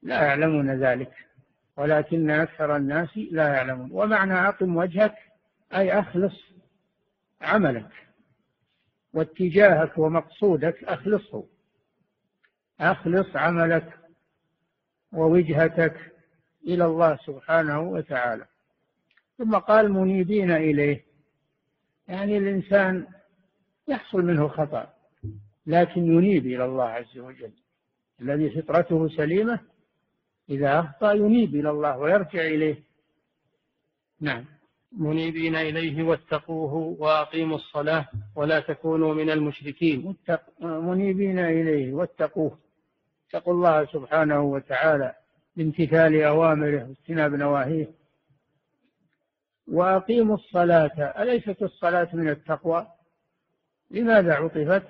[0.03, 1.11] لا يعلمون ذلك.
[1.77, 3.89] ولكن أكثر الناس لا يعلمون.
[3.91, 5.15] ومعنى أقم وجهك
[5.75, 6.41] أي أخلص
[7.41, 7.89] عملك.
[9.13, 11.52] واتجاهك ومقصودك أخلصه.
[12.91, 13.99] أخلص عملك
[15.13, 16.11] ووجهتك
[16.67, 18.45] إلى الله سبحانه وتعالى.
[19.37, 21.03] ثم قال منيبين إليه.
[22.07, 23.07] يعني الإنسان
[23.87, 24.93] يحصل منه خطأ
[25.67, 27.51] لكن ينيب إلى الله عز وجل.
[28.21, 29.59] الذي فطرته سليمة
[30.49, 32.83] إذا أخطأ ينيب إلى الله ويرجع إليه.
[34.21, 34.45] نعم.
[34.97, 40.15] منيبين إليه واتقوه وأقيموا الصلاة ولا تكونوا من المشركين.
[40.61, 42.62] منيبين إليه واتقوه.
[43.33, 45.15] اتقوا الله سبحانه وتعالى
[45.55, 47.91] بامتثال أوامره واجتناب نواهيه.
[49.67, 51.13] وأقيموا الصلاة.
[51.21, 52.87] أليست الصلاة من التقوى؟
[53.91, 54.83] لماذا عطفت؟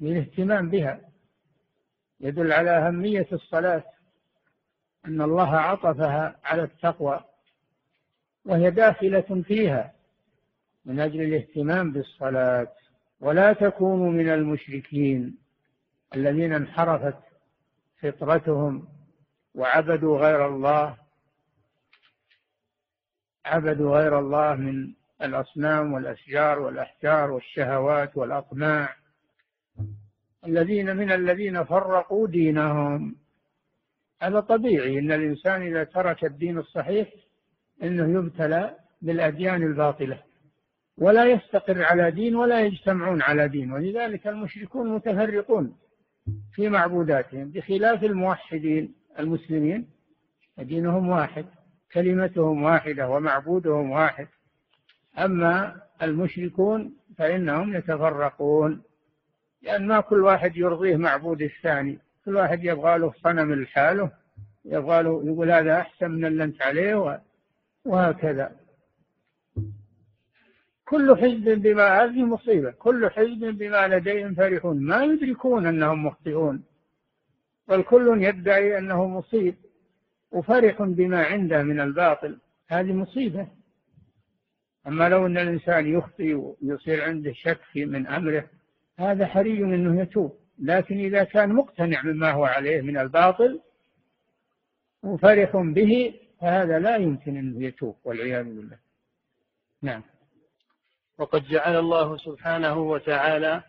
[0.00, 1.00] للاهتمام بها.
[2.20, 3.84] يدل على أهمية الصلاة
[5.06, 7.24] أن الله عطفها على التقوى
[8.44, 9.92] وهي داخلة فيها
[10.84, 12.72] من أجل الاهتمام بالصلاة.
[13.20, 15.38] ولا تكونوا من المشركين
[16.14, 17.33] الذين انحرفت
[18.04, 18.88] فطرتهم
[19.54, 20.96] وعبدوا غير الله
[23.46, 28.96] عبدوا غير الله من الأصنام والأشجار والأحجار والشهوات والأطماع
[30.46, 33.16] الذين من الذين فرقوا دينهم.
[34.22, 37.08] هذا طبيعي إن الإنسان إذا ترك الدين الصحيح
[37.82, 40.22] إنه يبتلى بالأديان الباطلة
[40.98, 45.76] ولا يستقر على دين ولا يجتمعون على دين ولذلك المشركون متفرقون.
[46.52, 49.88] في معبوداتهم بخلاف الموحدين المسلمين
[50.58, 51.46] دينهم واحد
[51.92, 54.28] كلمتهم واحدة ومعبودهم واحد.
[55.18, 58.82] أما المشركون فإنهم يتفرقون
[59.62, 61.98] لأن ما كل واحد يرضيه معبود الثاني.
[62.24, 64.10] كل واحد يبغى له صنم لحاله
[64.64, 67.20] يبغى له يقول هذا أحسن من اللي أنت عليه
[67.84, 68.63] وهكذا.
[70.84, 74.82] كل حزب بما هذه مصيبة كل حزب بما لديهم فرحون.
[74.82, 76.62] ما يدركون أنهم مخطئون
[77.68, 79.54] بل كل يدعي أنه مصيب
[80.30, 82.38] وفرح بما عنده من الباطل.
[82.68, 83.48] هذه مصيبة.
[84.86, 88.48] أما لو أن الإنسان يخطئ ويصير عنده شك من أمره
[88.98, 90.38] هذا حري أنه يتوب.
[90.58, 93.60] لكن إذا كان مقتنع مما هو عليه من الباطل
[95.02, 98.78] وفرح به فهذا لا يمكن أنه يتوب والعياذ بالله.
[99.82, 100.02] نعم.
[101.18, 103.62] وقد جعل الله سبحانه وتعالى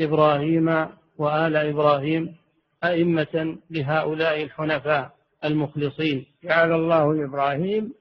[0.00, 0.86] إبراهيم
[1.18, 2.36] وآل إبراهيم
[2.84, 5.10] أئمة لهؤلاء الحنفاء
[5.44, 6.26] المخلصين.
[6.44, 7.94] جعل الله إبراهيم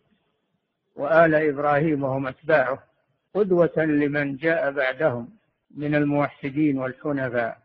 [0.96, 2.84] وآل إبراهيم وهم أتباعه
[3.36, 5.30] قدوة لمن جاء بعدهم
[5.76, 7.58] من الموحدين والحنفاء.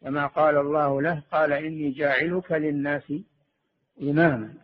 [0.00, 3.12] كما قال الله له قال إني جاعلك للناس
[4.02, 4.54] إماما.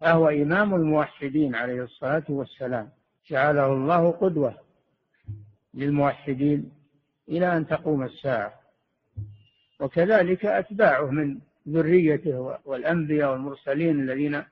[0.00, 2.88] فهو إمام الموحدين عليه الصلاة والسلام.
[3.30, 4.54] جعله الله قدوة.
[5.74, 6.72] للموحدين
[7.28, 8.52] إلى أن تقوم الساعة.
[9.80, 14.42] وكذلك أتباعه من ذريته والأنبياء والمرسلين الذين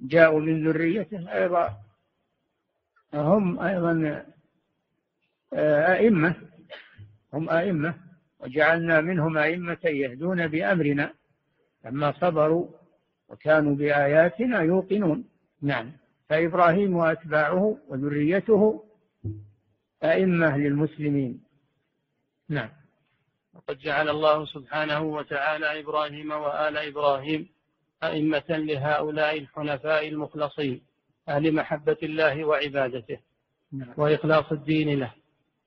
[0.00, 1.76] جاءوا من ذريته أيضا.
[3.14, 4.24] هم أيضا
[5.52, 6.34] آه، أئمة
[7.34, 7.94] هم أئمة
[8.40, 11.12] وجعلنا منهم أئمة يهدون بأمرنا.
[11.84, 12.66] لما صبروا
[13.28, 15.24] وكانوا بآياتنا يوقنون.
[15.62, 15.92] نعم.
[16.28, 18.84] فإبراهيم وأتباعه وذريته
[20.02, 21.40] أئمة للمسلمين.
[22.48, 22.68] نعم.
[23.54, 27.48] وقد جعل الله سبحانه وتعالى إبراهيم وآل إبراهيم
[28.02, 30.82] أئمة لهؤلاء الحنفاء المخلصين
[31.28, 33.18] أهل محبة الله وعبادته
[33.72, 33.94] نعم.
[33.96, 35.12] وإخلاص الدين له.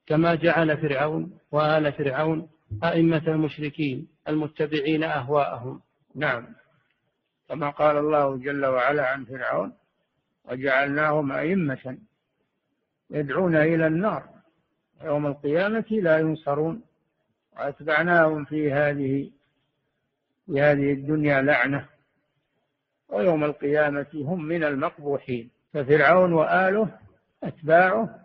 [0.06, 2.50] كما جعل فرعون وآل فرعون
[2.84, 5.82] أئمة المشركين المتبعين أهواءهم.
[6.16, 6.48] نعم.
[7.50, 9.74] كما قال الله جل وعلا عن فرعون
[10.46, 11.98] وجعلناهم أئمة
[13.12, 14.24] يدعون إلى النار.
[15.04, 16.82] يوم القيامة لا ينصرون.
[17.54, 19.32] وأتبعناهم في هذه
[20.46, 21.86] في هذه الدنيا لعنة.
[23.10, 25.50] ويوم القيامة هم من المقبوحين.
[25.74, 27.00] ففرعون وآله
[27.44, 28.20] أتباعه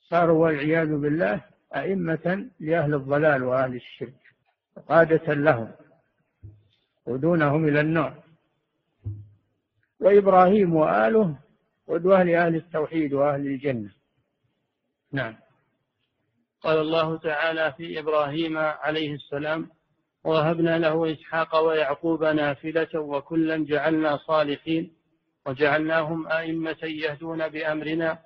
[0.00, 1.40] صاروا والعياذ بالله
[1.76, 4.14] أئمة لأهل الضلال وأهل الشرك
[4.88, 5.70] قادة لهم
[7.06, 8.22] ودونهم إلى النار.
[10.00, 11.43] وإبراهيم وآله
[11.88, 13.90] قدوة لأهل التوحيد وأهل الجنة.
[15.12, 15.36] نعم.
[16.62, 19.68] قال الله تعالى في إبراهيم عليه السلام
[20.24, 24.92] وهبنا له إسحاق ويعقوب نافلة وكلا جعلنا صالحين
[25.46, 28.18] وجعلناهم أئمة يهدون بأمرنا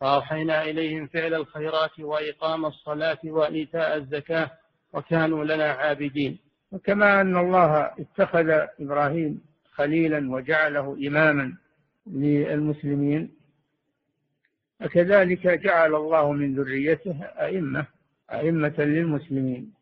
[0.00, 4.50] فأوحينا إليهم فعل الخيرات وإقام الصلاة وإيتاء الزكاة
[4.92, 6.38] وكانوا لنا عابدين.
[6.72, 11.56] وكما أن الله اتخذ إبراهيم خليلا وجعله إماما
[12.06, 13.34] للمسلمين.
[14.80, 17.86] فكذلك جعل الله من ذريته أئمة
[18.30, 19.72] أئمة للمسلمين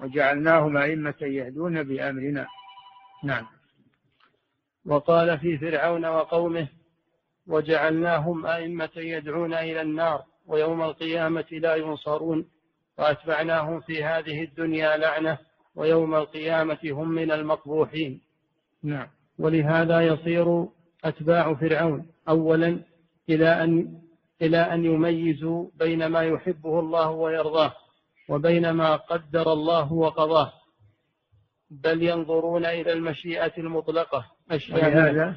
[0.00, 2.46] وجعلناهم أئمة يهدون بأمرنا.
[3.24, 3.46] نعم.
[4.86, 6.68] وقال في فرعون وقومه
[7.46, 12.48] وجعلناهم أئمة يدعون إلى النار ويوم القيامة لا ينصرون.
[12.98, 15.38] وأتبعناهم في هذه الدنيا لعنة
[15.74, 18.20] ويوم القيامة هم من المقبوحين.
[18.82, 19.08] نعم.
[19.38, 20.68] ولهذا يصير
[21.04, 22.80] أتباع فرعون أولا
[23.28, 24.00] إلى أن
[24.42, 27.72] إلى أن يميزوا بين ما يحبه الله ويرضاه
[28.28, 30.52] وبين ما قدر الله وقضاه.
[31.70, 34.26] بل ينظرون إلى المشيئة المطلقة.
[34.50, 35.36] ولهذا؟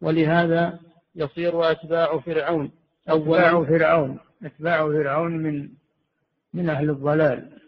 [0.00, 0.80] ولهذا
[1.14, 2.72] يصير أتباع فرعون
[3.08, 4.18] أتباع فرعون.
[4.44, 5.68] أتباع فرعون من
[6.54, 7.60] من أهل الضلال.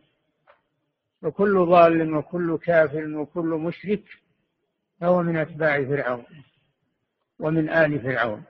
[1.22, 4.04] وكل ضال وكل كافر وكل مشرك
[5.00, 6.24] فهو من أتباع فرعون.
[7.42, 8.44] ومن آل فرعون.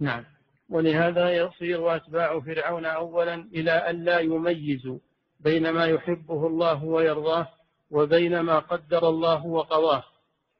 [0.00, 0.24] نعم.
[0.68, 4.98] ولهذا يصير أتباع فرعون أولا إلى أن لا يميزوا
[5.40, 7.48] بين ما يحبه الله ويرضاه
[7.90, 10.04] وبين ما قدر الله وقضاه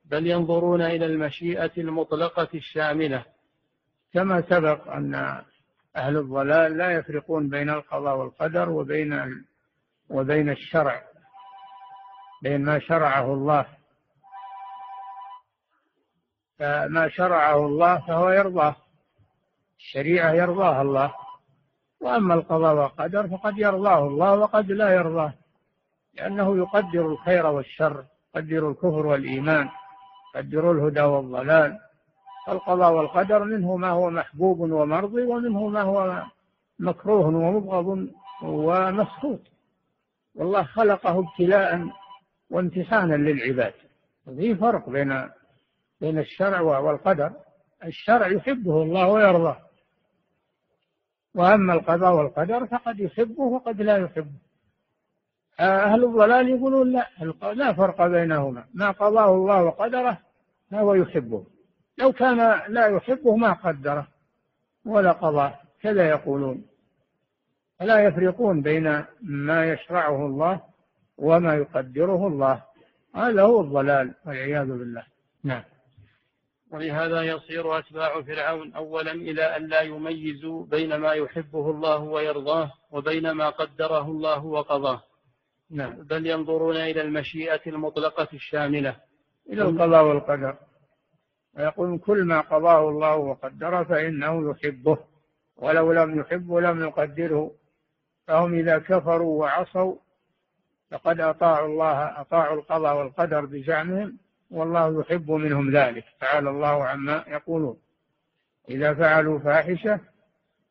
[0.04, 3.24] بل ينظرون إلى المشيئة المطلقة الشاملة.
[4.14, 5.14] كما سبق أن
[5.96, 9.44] أهل الضلال لا يفرقون بين القضاء والقدر وبين
[10.10, 11.02] وبين الشرع
[12.42, 13.66] بين ما شرعه الله.
[16.58, 18.76] فما شرعه الله فهو يرضاه.
[19.78, 21.14] الشريعة يرضاها الله.
[22.00, 25.32] وأما القضاء والقدر فقد يرضاه الله وقد لا يرضاه.
[26.14, 28.04] لأنه يقدر الخير والشر
[28.34, 29.68] يقدر الكفر والإيمان
[30.34, 31.78] يقدر الهدى والضلال.
[32.48, 36.22] القضاء والقدر منه ما هو محبوب ومرضي ومنه ما هو
[36.78, 38.08] مكروه ومبغض
[38.42, 39.40] ومسخوط.
[40.34, 41.88] والله خلقه ابتلاء
[42.50, 43.74] وامتحانا للعباد.
[44.36, 45.30] في فرق بين
[46.00, 47.32] بين الشرع والقدر
[47.84, 49.56] الشرع يحبه الله ويرضاه.
[51.34, 54.38] وأما القضاء والقدر فقد يحبه وقد لا يحبه.
[55.60, 57.08] أهل الضلال يقولون لا
[57.54, 58.64] لا فرق بينهما.
[58.74, 60.18] ما قضاه الله وقدره
[60.70, 61.44] فهو يحبه.
[61.98, 64.06] لو كان لا يحبه ما قدره
[64.84, 66.66] ولا قضاه كذا يقولون.
[67.78, 70.60] فلا يفرقون بين ما يشرعه الله
[71.18, 72.62] وما يقدره الله.
[73.14, 75.06] هذا هو الضلال والعياذ بالله.
[75.44, 75.62] نعم.
[76.70, 83.30] ولهذا يصير أتباع فرعون أولا إلى أن لا يميزوا بين ما يحبه الله ويرضاه وبين
[83.30, 85.02] ما قدره الله وقضاه.
[85.70, 86.02] نعم.
[86.02, 88.96] بل ينظرون إلى المشيئة المطلقة الشاملة.
[89.50, 90.56] إلى القضاء والقدر.
[91.56, 94.98] ويقول كل ما قضاه الله وقدره فإنه يحبه
[95.56, 97.50] ولو لم يحبه لم يقدره.
[98.26, 99.96] فهم إذا كفروا وعصوا
[100.90, 104.18] فقد أطاعوا الله أطاعوا القضاء والقدر بزعمهم
[104.50, 106.04] والله يحب منهم ذلك.
[106.20, 107.76] تعالى الله عما يقولون.
[108.70, 110.00] إذا فعلوا فاحشة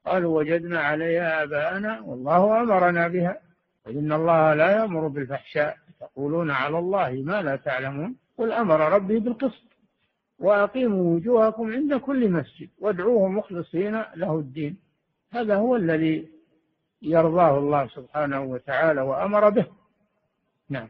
[0.06, 3.38] قالوا وجدنا عليها آباءنا والله أمرنا بها.
[3.86, 5.78] وإن الله لا يأمر بالفحشاء.
[6.00, 8.16] تقولون على الله ما لا تعلمون.
[8.38, 9.66] قل أمر ربي بالقسط.
[10.40, 12.70] وأقيموا وجوهكم عند كل مسجد.
[12.80, 14.78] وادعوه مخلصين له الدين.
[15.32, 16.30] هذا هو الذي
[17.02, 19.66] يرضاه الله سبحانه وتعالى وأمر به.
[20.70, 20.88] نعم.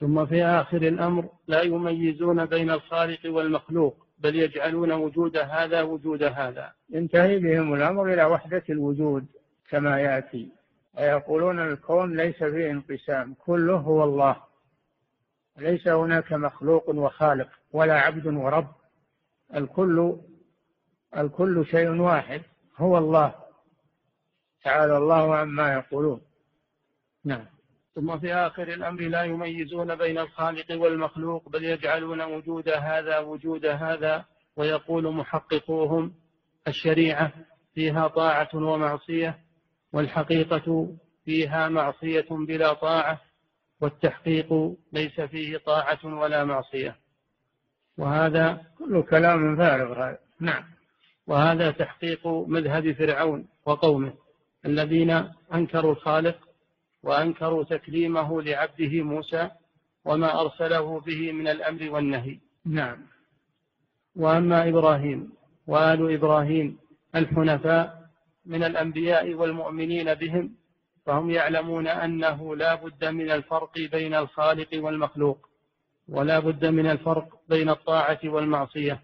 [0.00, 6.72] ثم في آخر الأمر لا يميزون بين الخالق والمخلوق بل يجعلون وجود هذا وجود هذا.
[6.90, 9.26] ينتهي بهم الأمر إلى وحدة الوجود
[9.70, 10.48] كما يأتي.
[10.98, 14.36] ويقولون الكون ليس فيه انقسام كله هو الله.
[15.58, 18.68] ليس هناك مخلوق وخالق ولا عبد ورب.
[19.54, 20.16] الكل
[21.16, 22.42] الكل شيء واحد
[22.76, 23.34] هو الله.
[24.64, 26.20] تعالى الله عما يقولون.
[27.24, 27.57] نعم.
[27.98, 34.24] ثم في آخر الأمر لا يميزون بين الخالق والمخلوق بل يجعلون وجود هذا وجود هذا
[34.56, 36.14] ويقول محققوهم
[36.68, 37.32] الشريعة
[37.74, 39.38] فيها طاعة ومعصية
[39.92, 43.20] والحقيقة فيها معصية بلا طاعة
[43.80, 46.96] والتحقيق ليس فيه طاعة ولا معصية.
[47.98, 50.18] وهذا كل كلام فارغ هذا.
[50.40, 50.64] نعم.
[51.26, 54.12] وهذا تحقيق مذهب فرعون وقومه
[54.66, 56.47] الذين أنكروا الخالق
[57.02, 59.50] وأنكروا تكليمه لعبده موسى
[60.04, 62.38] وما أرسله به من الأمر والنهي.
[62.66, 63.06] نعم.
[64.16, 65.32] وأما إبراهيم
[65.66, 66.78] وآل إبراهيم
[67.14, 68.08] الحنفاء
[68.46, 70.54] من الأنبياء والمؤمنين بهم
[71.06, 75.48] فهم يعلمون أنه لا بد من الفرق بين الخالق والمخلوق
[76.08, 79.02] ولا بد من الفرق بين الطاعة والمعصية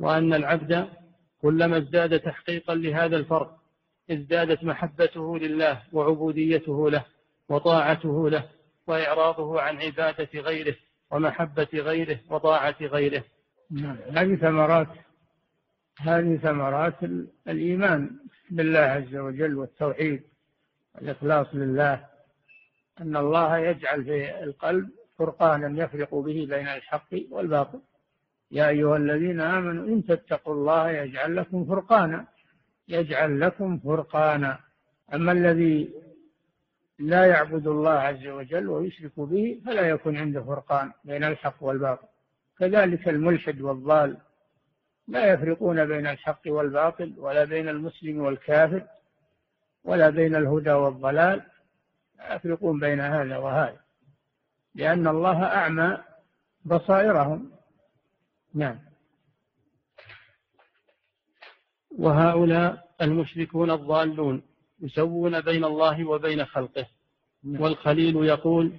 [0.00, 0.88] وأن العبد
[1.42, 3.56] كلما ازداد تحقيقا لهذا الفرق
[4.10, 7.04] ازدادت محبته لله وعبوديته له
[7.48, 8.48] وطاعته له
[8.86, 10.76] وإعراضه عن عبادة غيره
[11.10, 13.24] ومحبة غيره وطاعة غيره.
[13.70, 13.96] نعم.
[14.16, 14.88] هذه ثمرات
[15.98, 16.94] هذه ثمرات
[17.48, 18.10] الإيمان
[18.50, 20.22] بالله عز وجل والتوحيد
[20.94, 22.06] والإخلاص لله.
[23.00, 27.80] أن الله يجعل في القلب فرقانا يفرق به بين الحق والباطل.
[28.50, 32.26] يا أيها الذين آمنوا إن تتقوا الله يجعل لكم فرقانا.
[32.88, 34.58] يجعل لكم فرقانا.
[35.14, 35.94] أما الذي
[36.98, 42.06] لا يعبد الله عز وجل ويشرك به فلا يكون عنده فرقان بين الحق والباطل.
[42.58, 44.16] كذلك الملحد والضال
[45.08, 48.82] لا يفرقون بين الحق والباطل ولا بين المسلم والكافر
[49.84, 51.42] ولا بين الهدى والضلال.
[52.18, 53.80] لا يفرقون بين هذا وهذا
[54.74, 55.98] لأن الله أعمى
[56.64, 57.50] بصائرهم.
[58.54, 58.78] نعم.
[61.98, 64.42] وهؤلاء المشركون الضالون
[64.80, 66.86] يسوون بين الله وبين خلقه.
[67.44, 68.72] والخليل يقول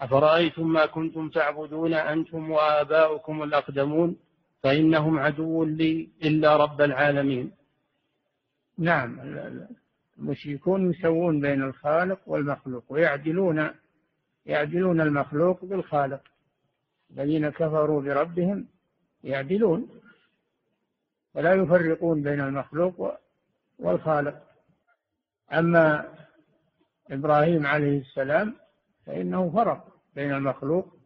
[0.00, 4.16] أفرأيتم ما كنتم تعبدون أنتم وآباؤكم الأقدمون؟
[4.62, 7.52] فإنهم عدو لي إلا رب العالمين.
[8.78, 9.20] نعم.
[10.18, 13.70] المشركون يسوون بين الخالق والمخلوق ويعدلون
[14.46, 16.20] يعدلون المخلوق بالخالق.
[17.10, 18.66] الذين كفروا بربهم
[19.24, 19.88] يعدلون.
[21.34, 23.14] ولا يفرقون بين المخلوق
[23.78, 24.42] والخالق.
[25.52, 26.14] أما
[27.10, 28.54] إبراهيم عليه السلام
[29.06, 30.96] فإنه فرق بين المخلوق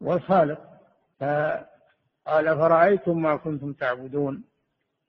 [0.00, 0.60] والخالق.
[1.20, 1.66] فقال
[2.56, 4.44] فرأيتم ما كنتم تعبدون؟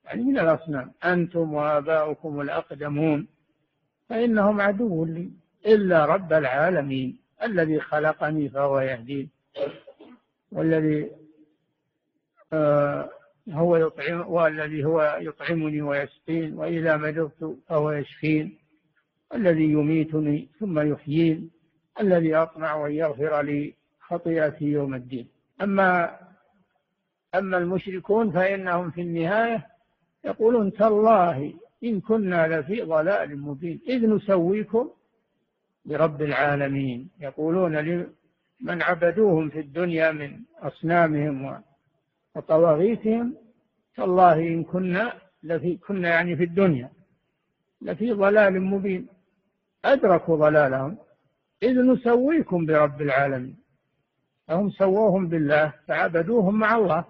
[0.04, 0.92] يعني من الأصنام.
[1.04, 3.28] أنتم وآباؤكم الأقدمون.
[4.08, 5.30] فإنهم عدو لي
[5.66, 7.20] إلا رب العالمين.
[7.42, 9.30] الذي خلقني فهو يهدين.
[10.52, 11.10] والذي
[12.52, 13.10] آه
[13.52, 18.58] هو يطعم والذي هو يطعمني ويسقين وإذا مرضت فهو يشفين.
[19.34, 21.50] الذي يميتني ثم يحيين.
[22.00, 25.28] الذي أطمع أن يغفر لي خطيئتي يوم الدين.
[25.62, 26.18] أما
[27.34, 29.66] أما المشركون فإنهم في النهاية
[30.24, 33.80] يقولون تالله إن كنا لفي ضلال مبين.
[33.88, 34.90] إذ نسويكم
[35.84, 37.10] برب العالمين.
[37.20, 41.62] يقولون لمن عبدوهم في الدنيا من أصنامهم
[42.38, 43.36] وطواغيتهم
[43.96, 45.12] تالله إن كنا
[45.42, 46.90] لفي كنا يعني في الدنيا
[47.82, 49.08] لفي ضلال مبين.
[49.84, 50.98] أدركوا ضلالهم.
[51.62, 53.56] إذ نسويكم برب العالمين.
[54.46, 57.04] فهم سووهم بالله فعبدوهم مع الله.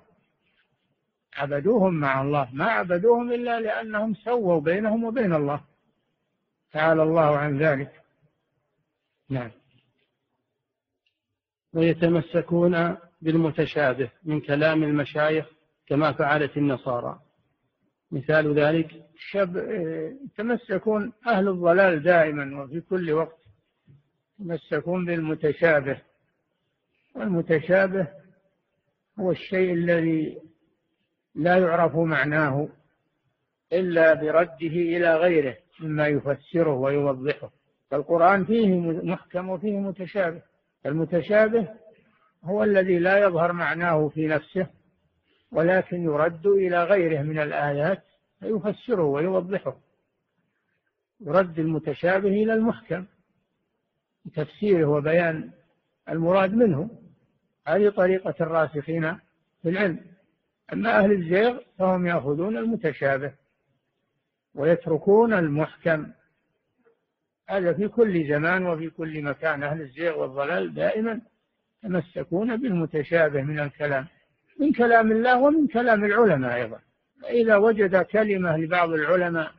[1.37, 2.49] عبدوهم مع الله.
[2.53, 5.61] ما عبدوهم إلا لأنهم سووا بينهم وبين الله.
[6.73, 7.93] تعالى الله عن ذلك.
[9.29, 9.51] نعم.
[11.73, 15.47] ويتمسكون بالمتشابه من كلام المشايخ
[15.87, 17.21] كما فعلت النصارى.
[18.13, 18.91] مثال ذلك؟
[19.31, 19.57] شب...
[20.25, 23.39] يتمسكون أهل الضلال دائما وفي كل وقت
[24.41, 26.01] يتمسكون بالمتشابه.
[27.15, 28.09] والمتشابه
[29.21, 30.39] هو الشيء الذي
[31.35, 32.69] لا يعرف معناه
[33.73, 37.51] إلا برده إلى غيره مما يفسره ويوضحه.
[37.91, 40.43] فالقرآن فيه محكم وفيه متشابه.
[40.87, 41.69] المتشابه
[42.45, 44.67] هو الذي لا يظهر معناه في نفسه
[45.53, 48.05] ولكن يرد إلى غيره من الآيات
[48.41, 49.77] فيفسره ويوضحه.
[51.21, 53.07] يرد المتشابه إلى المحكم
[54.35, 55.51] تفسيره وبيان
[56.09, 56.91] المراد منه.
[57.67, 59.15] هذه طريقة الراسخين
[59.63, 60.01] في العلم.
[60.73, 63.33] أما أهل الزيغ فهم يأخذون المتشابه
[64.55, 66.07] ويتركون المحكم.
[67.49, 69.63] هذا في كل زمان وفي كل مكان.
[69.63, 71.21] أهل الزيغ والضلال دائما
[71.85, 74.07] يتمسكون بالمتشابه من الكلام
[74.61, 76.79] من كلام الله ومن كلام العلماء أيضا.
[77.23, 79.53] فإذا وجد كلمة لبعض العلماء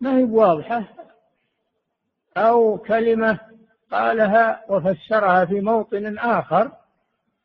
[0.00, 0.84] ما هي واضحة؟
[2.36, 3.38] أو كلمة
[3.90, 6.72] قالها وفسرها في موطن آخر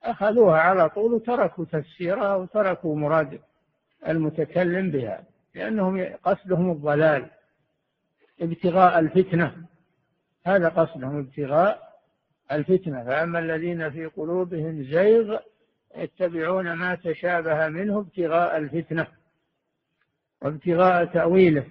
[0.04, 3.40] أخذوها على طول وتركوا تفسيرها وتركوا مراد
[4.08, 5.24] المتكلم بها
[5.56, 7.26] لأنهم قصدهم الضلال
[8.42, 9.56] ابتغاء الفتنة.
[10.46, 11.85] هذا قصدهم ابتغاء
[12.52, 13.04] الفتنة.
[13.04, 15.40] فأما الذين في قلوبهم زيغ
[15.96, 19.08] يتبعون ما تشابه منه ابتغاء الفتنة
[20.42, 21.68] وابتغاء تأويله.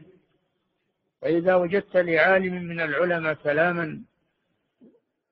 [1.21, 4.03] فإذا وجدت لعالم من العلماء كلاما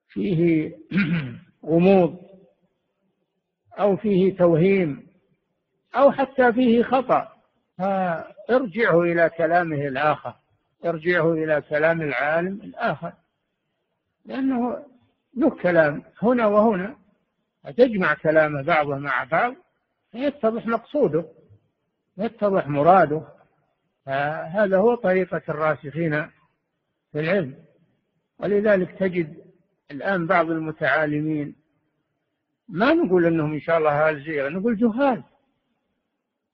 [0.08, 0.72] فيه
[1.66, 2.18] غموض
[3.78, 5.06] أو فيه توهيم
[5.94, 7.32] أو حتى فيه خطأ
[7.78, 10.34] فارجعه إلى كلامه الآخر
[10.84, 13.12] ارجعه إلى كلام العالم الآخر.
[14.24, 14.84] لأنه
[15.36, 16.96] له كلام هنا وهنا
[17.76, 19.54] تجمع كلام بعضه مع بعض
[20.12, 21.24] فيتضح مقصوده
[22.18, 23.22] يتضح مراده
[24.06, 26.26] هذا هو طريقة الراسخين
[27.12, 27.54] في العلم.
[28.38, 29.44] ولذلك تجد
[29.90, 31.56] الآن بعض المتعالمين
[32.68, 35.22] ما نقول إنهم إن شاء الله أهل زيغ نقول جهال.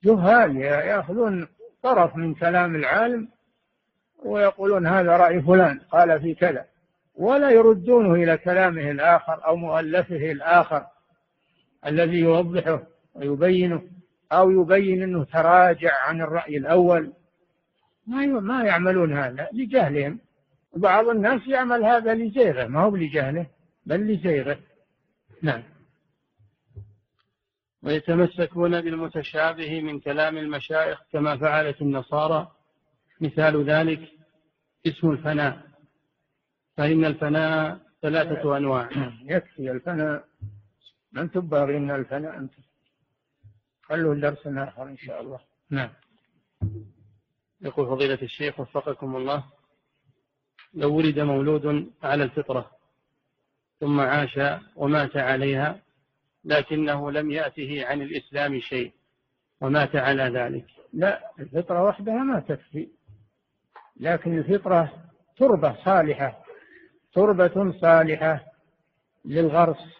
[0.05, 1.49] جهال يأخذون
[1.83, 3.29] طرف من كلام العالم
[4.24, 6.68] ويقولون هذا رأي فلان قال في كذا.
[7.19, 10.87] ولا يردونه إلى كلامه الآخر أو مؤلفه الآخر
[11.87, 12.83] الذي يوضحه
[13.14, 13.83] ويبينه
[14.33, 17.12] أو يبين أنه تراجع عن الرأي الأول.
[18.07, 20.21] ما ما يعملون هذا لجهلهم.
[20.77, 22.66] بعض الناس يعمل هذا لزيغه.
[22.66, 23.47] ما هو لجهله
[23.87, 24.59] بل لزيغه.
[25.43, 25.62] نعم.
[27.83, 32.49] ويتمسكون بالمتشابه من كلام المشايخ كما فعلت النصارى.
[33.21, 34.01] مثال ذلك
[34.87, 35.68] اسم الفناء.
[36.79, 38.89] فإن الفناء ثلاثة أنواع.
[39.33, 40.24] يكفي الفناء.
[41.12, 42.53] من تبغين الفناء أنت.
[43.83, 45.41] خلوه درس آخر إن شاء الله.
[45.70, 45.91] نعم.
[47.61, 49.45] يقول فضيلة الشيخ وفقكم الله.
[50.74, 52.70] لو ولد مولود على الفطرة
[53.81, 54.41] ثم عاش
[54.76, 55.81] ومات عليها
[56.45, 58.93] لكنه لم يأته عن الإسلام شيء
[59.61, 60.66] ومات على ذلك.
[60.93, 62.89] لا الفطرة وحدها ما تكفي.
[63.97, 64.93] لكن الفطرة
[65.37, 66.47] تربة صالحة.
[67.13, 68.45] تربة صالحة
[69.25, 69.99] للغرس.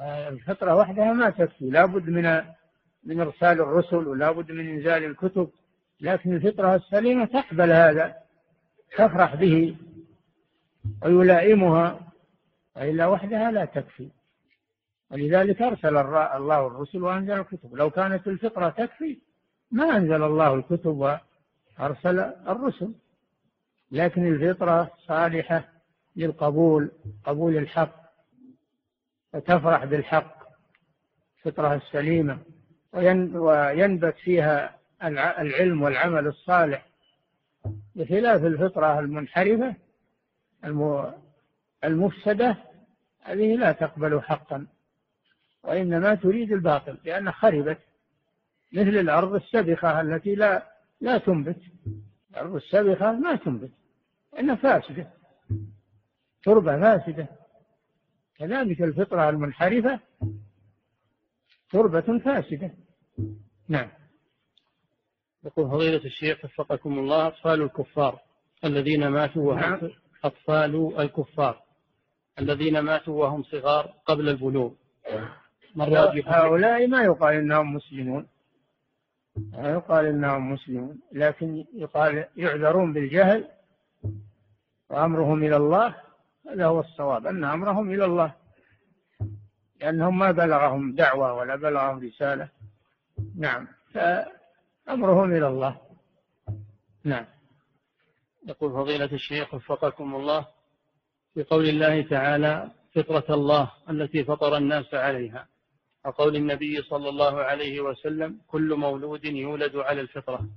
[0.00, 1.70] الفطرة وحدها ما تكفي.
[1.70, 2.42] لابد من
[3.04, 5.50] من إرسال الرسل ولا بد من إنزال الكتب.
[6.00, 8.16] لكن الفطرة السليمة تقبل هذا
[8.96, 9.76] تفرح به
[11.04, 12.00] ويلائمها.
[12.76, 14.10] وإلا وحدها لا تكفي.
[15.10, 17.74] ولذلك أرسل الله الرسل وأنزل الكتب.
[17.74, 19.18] لو كانت الفطرة تكفي
[19.70, 21.18] ما أنزل الله الكتب
[21.78, 22.18] وأرسل
[22.48, 22.94] الرسل.
[23.92, 25.79] لكن الفطرة صالحة
[26.16, 26.90] للقبول
[27.24, 28.00] قبول الحق
[29.34, 30.40] وتفرح بالحق
[31.38, 32.38] الفطرة السليمة
[32.92, 36.86] وينبت فيها العلم والعمل الصالح.
[37.94, 39.74] بخلاف الفطرة المنحرفة
[41.84, 42.56] المفسدة
[43.20, 44.66] هذه لا تقبل حقا
[45.64, 47.78] وإنما تريد الباطل لأنها خربت.
[48.72, 50.66] مثل الأرض السبخة التي لا
[51.00, 51.60] لا تنبت.
[52.30, 53.70] الأرض السبخة ما تنبت
[54.38, 55.10] إنها فاسدة.
[56.44, 57.28] تربة فاسدة.
[58.38, 60.00] كذلك الفطرة المنحرفة
[61.70, 62.70] تربة فاسدة.
[63.68, 63.88] نعم.
[65.44, 68.20] يقول فضيلة الشيخ وفقكم الله أطفال الكفار
[68.64, 69.90] الذين ماتوا وهم نعم.
[70.24, 71.62] أطفال الكفار
[72.38, 74.72] الذين ماتوا وهم صغار قبل البلوغ.
[76.26, 78.26] هؤلاء ما يقال إنهم مسلمون.
[79.36, 83.48] ما يقال إنهم مسلمون لكن يقال يعذرون بالجهل
[84.90, 85.96] وأمرهم إلى الله
[86.48, 87.26] هذا هو الصواب.
[87.26, 88.34] ان امرهم إلى الله.
[89.80, 92.48] لأنهم ما بلغهم دعوة ولا بلغهم رسالة.
[93.36, 93.68] نعم.
[93.92, 95.80] فأمرهم إلى الله.
[97.04, 97.26] نعم.
[98.48, 100.46] يقول فضيلة الشيخ وفقكم الله
[101.34, 105.48] في قول الله تعالى فطرة الله التي فطر الناس عليها.
[106.04, 110.48] وقول النبي صلى الله عليه وسلم كل مولود يولد على الفطرة.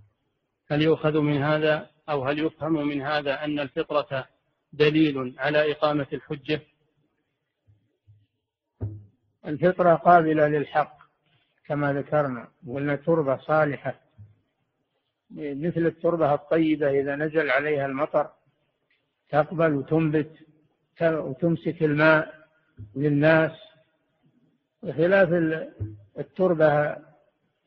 [0.71, 4.27] هل يؤخذ من هذا أو هل يفهم من هذا أن الفطرة
[4.73, 6.61] دليل على إقامة الحجة.
[9.45, 10.97] الفطرة قابلة للحق
[11.65, 13.95] كما ذكرنا وقلنا تربة صالحة.
[15.31, 18.29] مثل التربة الطيبة إذا نزل عليها المطر
[19.29, 20.31] تقبل وتنبت
[21.01, 22.47] وتمسك الماء
[22.95, 23.51] للناس.
[24.83, 25.29] بخلاف
[26.19, 26.95] التربة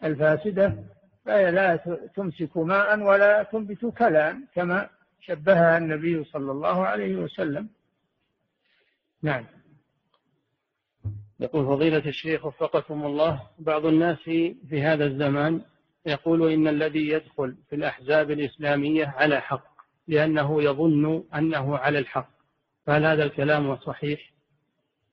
[0.04, 0.84] الفاسدة
[1.24, 1.76] فهي لا
[2.14, 4.90] تمسك ماء ولا تنبت كلام كما
[5.26, 7.68] شبهها النبي صلى الله عليه وسلم.
[9.22, 9.44] نعم.
[11.40, 14.18] يقول فضيلة الشيخ وفقكم الله بعض الناس
[14.68, 15.62] في هذا الزمان
[16.06, 19.76] يقول إن الذي يدخل في الأحزاب الإسلامية على حق
[20.08, 22.30] لأنه يظن أنه على الحق.
[22.86, 24.32] فهل هذا الكلام صحيح؟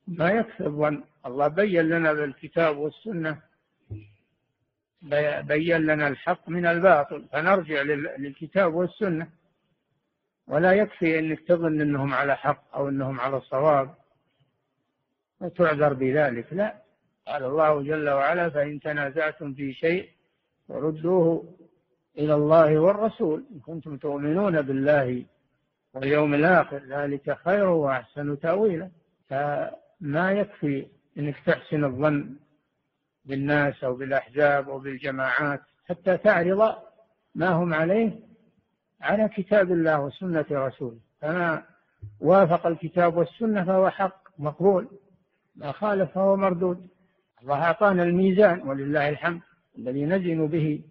[0.07, 3.41] ما الظن الله بين لنا بالكتاب والسنة.
[5.41, 7.25] بين لنا الحق من الباطل.
[7.31, 7.81] فنرجع
[8.17, 9.42] للكتاب والسنة.
[10.47, 13.95] ولا يكفي أنك تظن أنهم على حق أو أنهم على صواب
[15.41, 16.83] وتعذر بذلك لا.
[17.27, 20.09] قال الله جل وعلا فإن تنازعتم في شيء
[20.67, 21.55] وردوه
[22.17, 25.25] إلى الله والرسول إن كنتم تؤمنون بالله
[25.93, 28.89] واليوم الآخر ذلك خير وأحسن تأويلا.
[29.29, 30.87] فما يكفي
[31.17, 32.35] أنك تحسن الظن
[33.25, 36.75] بالناس أو بالأحزاب أو بالجماعات حتى تعرض
[37.35, 38.19] ما هم عليه
[39.03, 40.99] على كتاب الله وسنة رسوله.
[41.21, 41.65] فما
[42.19, 44.87] وافق الكتاب والسنة فهو حق مقبول.
[45.55, 46.87] ما خالف فهو مردود.
[47.41, 49.41] الله أعطانا الميزان ولله الحمد
[49.77, 50.83] الذي نزن به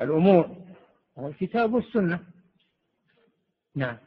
[0.00, 0.56] الأمور.
[1.18, 2.20] هو الكتاب والسنة.
[3.76, 3.98] نعم.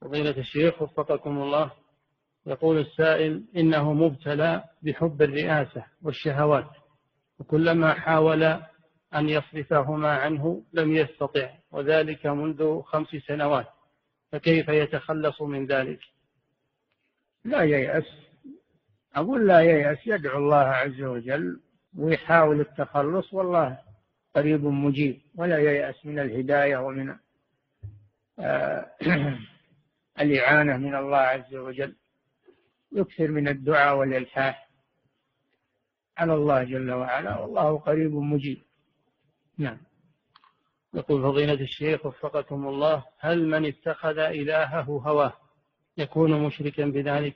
[0.00, 1.70] فضيلة الشيخ وفقكم الله
[2.46, 6.70] يقول السائل إنه مبتلى بحب الرئاسة والشهوات
[7.38, 8.60] وكلما حاول
[9.16, 13.66] أن يصرفهما عنه لم يستطع وذلك منذ خمس سنوات
[14.32, 16.00] فكيف يتخلص من ذلك؟
[17.44, 18.04] لا ييأس.
[19.14, 21.60] أقول لا ييأس يدعو الله عز وجل
[21.98, 23.78] ويحاول التخلص والله
[24.34, 25.20] قريب مجيب.
[25.34, 27.16] ولا ييأس من الهداية ومن
[28.38, 28.90] آه،
[30.20, 31.96] الإعانة من الله عز وجل.
[32.92, 34.68] يكثر من الدعاء والإلحاح
[36.18, 38.65] على الله جل وعلا والله قريب مجيب.
[39.58, 39.78] نعم.
[40.94, 45.32] يقول فضيلة الشيخ وفقكم الله هل من اتخذ إلهه هواه
[45.96, 47.34] يكون مشركا بذلك؟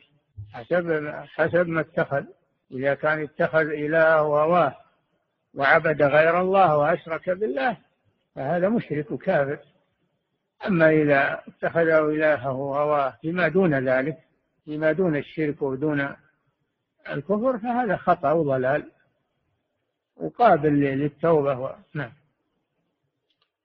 [0.52, 2.24] حسب حسب ما اتخذ.
[2.72, 4.76] إذا كان اتخذ إلهه هواه
[5.54, 7.76] وعبد غير الله وأشرك بالله
[8.34, 9.58] فهذا مشرك كافر
[10.66, 14.18] أما إذا اتخذه إلهه هواه فيما دون ذلك
[14.64, 16.16] فيما دون الشرك ودون
[17.08, 18.90] الكفر فهذا خطأ وضلال.
[20.20, 21.74] وقابل للتوبة و...
[21.94, 22.12] نعم.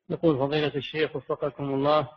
[0.09, 2.09] يقول فضيلة الشيخ وفقكم الله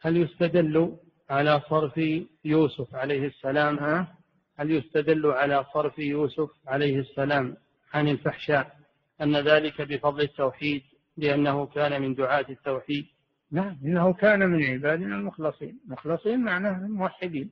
[0.00, 0.96] هل يستدل
[1.30, 2.00] على صرف
[2.44, 4.14] يوسف عليه السلام؟ ها؟
[4.56, 7.56] هل يستدل على صرف يوسف عليه السلام
[7.92, 8.76] عن الفحشاء؟
[9.20, 10.82] أن ذلك بفضل التوحيد
[11.16, 13.06] لأنه كان من دعاة التوحيد.
[13.50, 15.80] نعم إنه كان من عبادنا المخلصين.
[15.88, 17.50] مخلصين معناه موحدين.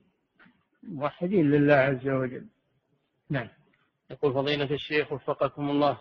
[0.82, 2.46] موحدين لله عز وجل.
[3.30, 3.48] نعم.
[4.10, 5.98] يقول فضيلة الشيخ وفقكم الله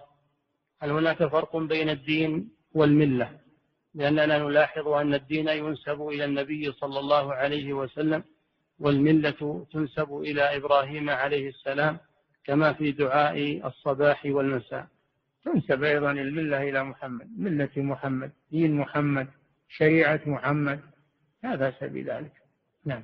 [0.81, 3.39] هل هناك فرق بين الدين والملة؟
[3.95, 8.23] لأننا نلاحظ أن الدين ينسب إلى النبي صلى الله عليه وسلم
[8.79, 11.97] والملة تنسب إلى إبراهيم عليه السلام
[12.43, 14.87] كما في دعاء الصباح والمساء.
[15.45, 19.27] تنسب أيضا الملة إلى محمد ملة محمد دين محمد
[19.69, 20.79] شريعة محمد.
[21.43, 22.33] لا بأس بذلك
[22.85, 23.03] نعم.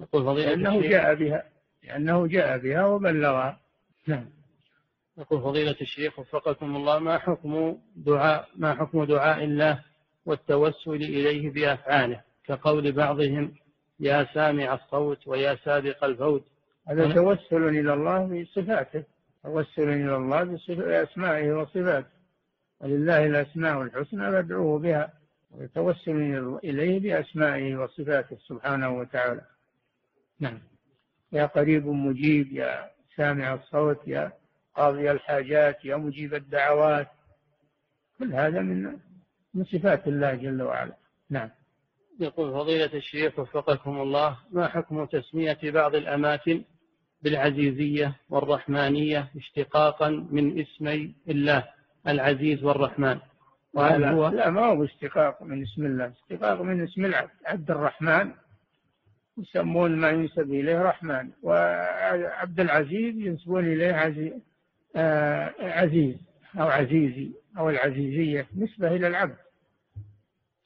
[0.00, 1.44] يقول فضيلة لأنه جاء بها
[1.82, 3.60] لأنه جاء بها وبلغها.
[4.06, 4.39] نعم.
[5.18, 9.84] يقول فضيلة الشيخ وفقكم الله ما حكم دعاء ما حكم دعاء الله
[10.26, 13.54] والتوسل إليه بأفعاله؟ كقول بعضهم
[14.00, 16.44] يا سامع الصوت ويا سابق الفوت.
[16.88, 19.04] هذا توسل إلى الله بصفاته.
[19.42, 22.20] توسل إلى الله بأسمائه وصفاته.
[22.80, 25.12] ولله الأسماء الحسنى فادعوه بها.
[25.50, 29.42] ويتوسل إليه بأسمائه وصفاته سبحانه وتعالى.
[30.40, 30.58] نعم.
[31.32, 34.32] يا قريب مجيب يا سامع الصوت يا
[34.76, 37.08] قاضي الحاجات يا مجيب الدعوات.
[38.18, 38.98] كل هذا من
[39.54, 40.96] من صفات الله جل وعلا.
[41.30, 41.50] نعم.
[42.20, 46.64] يقول فضيلة الشيخ وفقكم الله ما حكم تسمية بعض الأماكن
[47.22, 51.64] بالعزيزية والرحمانية اشتقاقا من اسمي الله
[52.08, 53.18] العزيز والرحمن؟
[53.74, 56.06] وهل هو؟ لا ما هو اشتقاق من اسم الله.
[56.06, 58.32] اشتقاق من اسم العبد عبد الرحمن.
[59.38, 61.30] يسمون ما ينسب إليه رحمن.
[61.42, 64.32] وعبد العزيز ينسبون إليه عزيز,
[65.60, 66.16] عزيز
[66.58, 69.36] أو عزيزي أو العزيزية نسبة إلى العبد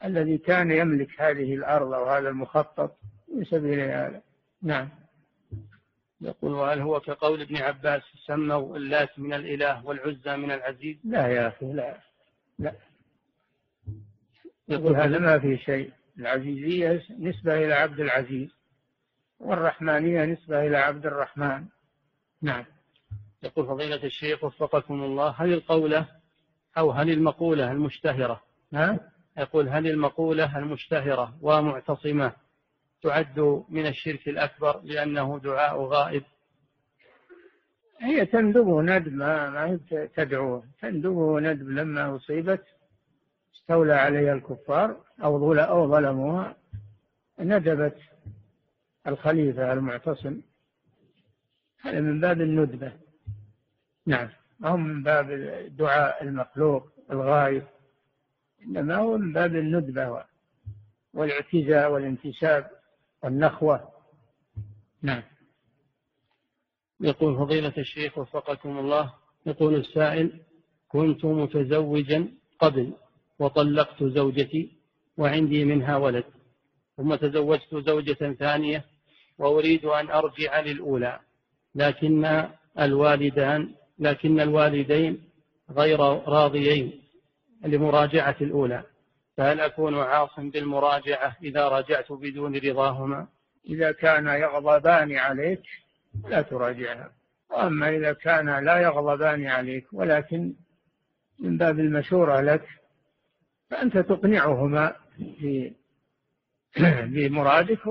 [0.04, 2.98] الذي كان يملك هذه الأرض أو هذا المخطط
[3.34, 4.22] ينسب إليه هذا.
[4.62, 4.88] نعم.
[6.20, 11.48] يقول وهل هو كقول ابن عباس سموا اللات من الإله والعزى من العزيز؟ لا يا
[11.48, 12.00] أخي لا
[12.58, 12.72] لا.
[14.68, 15.90] يقول هذا ما في شيء.
[16.18, 18.50] العزيزية نسبة إلى عبد العزيز
[19.40, 21.64] والرحمانية نسبة إلى عبد الرحمن.
[22.42, 22.64] نعم.
[23.44, 26.06] يقول فضيلة الشيخ وفقكم الله هل القولة
[26.78, 28.42] أو هل المقولة المشتهرة؟
[28.74, 32.32] ها؟ يقول هل المقولة المشتهرة ومعتصمة
[33.02, 36.22] تعد من الشرك الأكبر لأنه دعاء غائب؟
[38.00, 39.78] هي تندب ندب ما,
[40.16, 40.64] تدعوه.
[40.82, 42.64] تندب ندب لما أصيبت
[43.54, 46.56] استولى عليها الكفار أو أو ظلموها
[47.38, 47.96] ندبت
[49.06, 50.40] الخليفة المعتصم.
[51.80, 53.03] هذا من باب الندبة.
[54.06, 54.28] نعم.
[54.60, 55.30] ما من باب
[55.76, 57.62] دعاء المخلوق الغايب
[58.62, 60.24] إنما هو من باب الندبة
[61.14, 62.70] والاعتزاء والانتساب
[63.22, 63.88] والنخوة.
[65.02, 65.22] نعم.
[67.00, 69.14] يقول فضيلة الشيخ وفقكم الله
[69.46, 70.40] يقول السائل
[70.88, 72.28] كنت متزوجا
[72.58, 72.92] قبل
[73.38, 74.72] وطلقت زوجتي
[75.16, 76.24] وعندي منها ولد
[76.96, 78.84] ثم تزوجت زوجة ثانية
[79.38, 81.20] وأريد أن أرجع للأولى
[81.74, 82.48] لكن
[82.78, 85.24] الوالدان لكن الوالدين
[85.70, 87.02] غير راضيين
[87.64, 88.82] لمراجعة الأولى
[89.36, 93.26] فهل أكون عاصم بالمراجعة إذا راجعت بدون رضاهما؟
[93.68, 95.62] إذا كان يغضبان عليك
[96.28, 97.10] لا تراجعها
[97.50, 100.54] وأما إذا كان لا يغضبان عليك ولكن
[101.38, 102.68] من باب المشورة لك
[103.70, 104.96] فأنت تقنعهما
[107.14, 107.86] بمرادك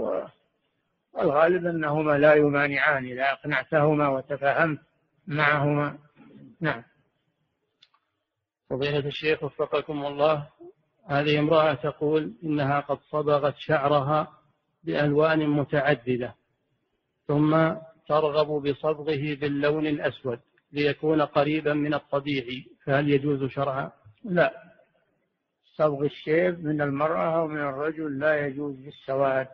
[1.13, 4.79] والغالب أنهما لا يمانعان إذا أقنعتهما وتفاهمت
[5.27, 5.97] معهما.
[6.61, 6.83] نعم.
[8.69, 10.49] فضيلة الشيخ وفقكم الله
[11.09, 14.39] هذه امرأة تقول إنها قد صبغت شعرها
[14.83, 16.35] بألوان متعددة
[17.27, 17.73] ثم
[18.07, 20.39] ترغب بصبغه باللون الأسود
[20.71, 22.65] ليكون قريبا من الطبيعي.
[22.85, 23.91] فهل يجوز شرعا؟
[24.23, 24.53] لا.
[25.75, 29.47] صبغ الشيب من المرأة أو من الرجل لا يجوز بالسواد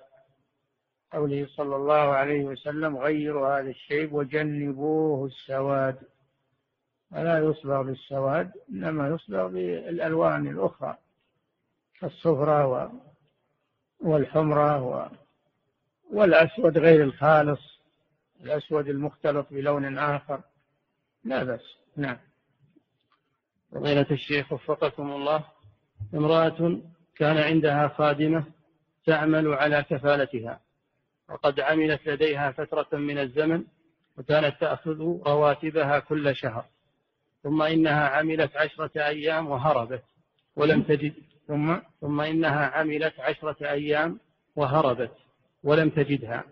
[1.14, 5.99] قوله صلى الله عليه وسلم غيروا هذا الشيب وجنبوه السواد.
[7.12, 10.97] فلا يصبغ بالسواد إنما يصبغ بالألوان الأخرى
[12.03, 12.91] الصفرة
[13.99, 15.12] والحمرة
[16.12, 17.80] والأسود غير الخالص
[18.41, 20.41] الأسود المختلط بلون آخر.
[21.24, 21.78] لا بأس.
[21.97, 22.18] نعم.
[23.72, 25.43] فضيلة الشيخ وفقكم الله
[26.14, 26.82] امرأة
[27.16, 28.43] كان عندها خادمة
[29.05, 30.60] تعمل على كفالتها.
[31.30, 33.63] وقد عملت لديها فترة من الزمن
[34.17, 36.65] وكانت تأخذ رواتبها كل شهر
[37.43, 40.03] ثم إنها عملت عشرة أيام وهربت
[40.55, 41.13] ولم تجد
[41.47, 44.19] ثم ثم إنها عملت عشرة أيام
[44.55, 45.11] وهربت
[45.63, 46.43] ولم تجدها.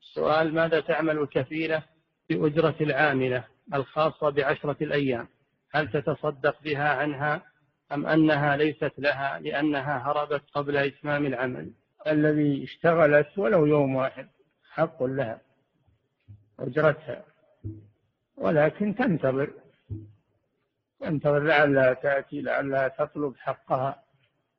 [0.00, 1.82] السؤال ماذا تعمل الكفيلة
[2.28, 3.44] بأجرة العاملة
[3.74, 5.28] الخاصة بعشرة الأيام؟
[5.70, 7.42] هل تتصدق بها عنها
[7.92, 11.72] أم أنها ليست لها لأنها هربت قبل إتمام العمل؟
[12.08, 14.28] الذي اشتغلت ولو يوم واحد
[14.70, 15.40] حق لها
[16.58, 17.24] أجرتها.
[18.36, 19.52] ولكن تنتظر
[21.00, 24.04] تنتظر لعلها تأتي لعلها تطلب حقها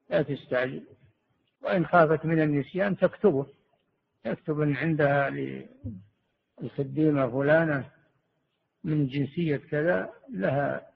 [0.09, 0.83] لا تستعجل.
[1.61, 3.47] وإن خافت من النسيان تكتبه
[4.23, 5.29] تكتب أن عندها
[6.61, 7.89] للخديمة فلانة
[8.83, 10.89] من جنسية كذا لها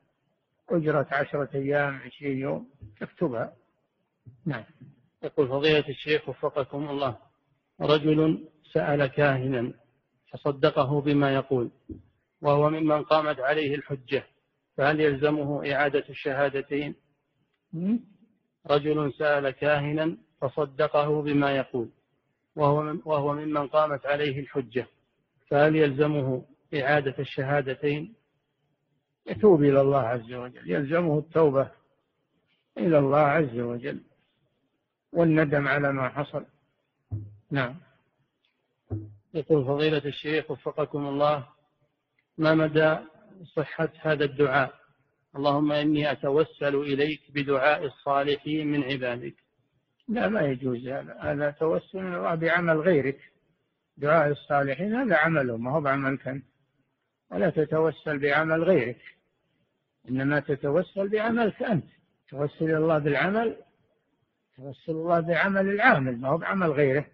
[0.69, 3.55] أجرة عشرة أيام عشرين يوم تكتبها.
[4.45, 4.63] نعم.
[5.23, 7.17] يقول فضيلة الشيخ وفقكم الله
[7.81, 9.73] رجل سأل كاهنا
[10.31, 11.71] فصدقه بما يقول
[12.41, 14.23] وهو ممن قامت عليه الحجة
[14.77, 16.95] فهل يلزمه إعادة الشهادتين؟
[18.67, 21.89] رجل سأل كاهنا فصدقه بما يقول
[22.55, 24.87] وهو, وهو ممن قامت عليه الحجة
[25.47, 28.13] فهل يلزمه إعادة الشهادتين؟
[29.27, 31.71] يتوب إلى الله عز وجل يلزمه التوبة
[32.77, 34.03] إلى الله عز وجل.
[35.13, 36.45] والندم على ما حصل.
[37.51, 37.75] نعم.
[39.33, 41.47] يقول فضيلة الشيخ وفقكم الله
[42.37, 42.97] ما مدى
[43.55, 44.73] صحة هذا الدعاء؟
[45.35, 49.35] اللهم إني أتوسل إليك بدعاء الصالحين من عبادك.
[50.07, 51.17] لا ما يجوز هذا.
[51.21, 53.19] هذا توسل الله بعمل غيرك.
[53.97, 56.45] دعاء الصالحين هذا عملهم ما هو بعملك أنت
[57.31, 59.01] ولا تتوسل بعمل غيرك.
[60.09, 61.85] إنما تتوسل بعملك أنت.
[62.29, 63.57] توسل الله بالعمل
[64.57, 67.05] توسل الله بعمل العامل ما هو بعمل غيره.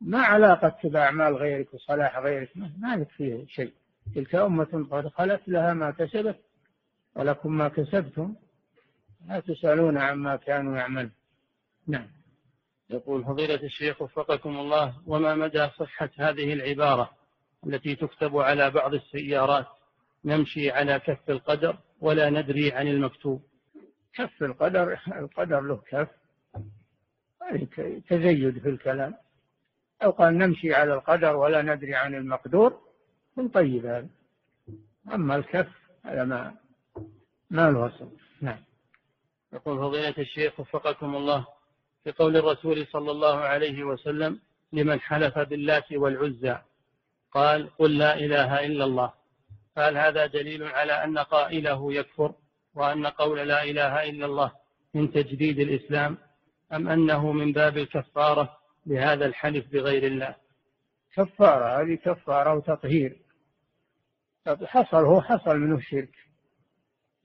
[0.00, 3.72] ما علاقة بأعمال غيرك وصلاح غيرك ما لك فيه شيء.
[4.14, 6.36] تلك أمة قد خلت لها ما كسبت
[7.16, 8.34] ولكم ما كسبتم.
[9.28, 11.12] لا تسألون عما كانوا يعملون.
[11.86, 12.08] نعم.
[12.90, 17.10] يقول فضيلة الشيخ وفقكم الله وما مدى صحة هذه العبارة
[17.66, 19.66] التي تكتب على بعض السيارات؟
[20.24, 23.42] نمشي على كف القدر ولا ندري عن المكتوب.
[24.14, 26.08] كف القدر القدر له كف.
[28.08, 29.14] تزيد في الكلام.
[30.02, 32.80] أو قال نمشي على القدر ولا ندري عن المقدور
[33.36, 34.08] من طيب هذا.
[35.14, 35.68] أما الكف
[36.04, 36.54] هذا ما
[37.50, 38.08] ما له أصل.
[38.40, 38.58] نعم.
[39.52, 41.46] يقول فضيلة الشيخ وفقكم الله
[42.04, 44.40] في قول الرسول صلى الله عليه وسلم
[44.72, 46.58] لمن حلف باللات والعزى
[47.32, 49.12] قال قل لا إله إلا الله
[49.76, 52.34] فهل هذا دليل على أن قائله يكفر
[52.74, 54.52] وأن قول لا إله إلا الله
[54.94, 56.18] من تجديد الإسلام
[56.72, 58.56] أم أنه من باب الكفارة
[58.86, 60.34] لهذا الحلف بغير الله؟
[61.14, 63.18] كفارة هذه كفارة وتطهير.
[64.46, 66.14] حصل هو حصل منه الشرك.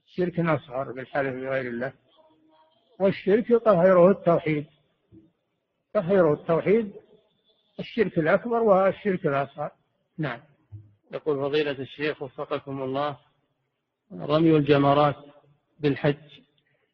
[0.07, 1.93] الشرك أصغر بالحلف بغير الله.
[2.99, 4.65] والشرك يطهره التوحيد.
[5.93, 6.93] تطهيره التوحيد
[7.79, 9.71] الشرك الأكبر والشرك الأصغر.
[10.17, 10.39] نعم.
[11.11, 13.17] يقول فضيلة الشيخ وفقكم الله
[14.13, 15.15] رمي الجمرات
[15.79, 16.39] بالحج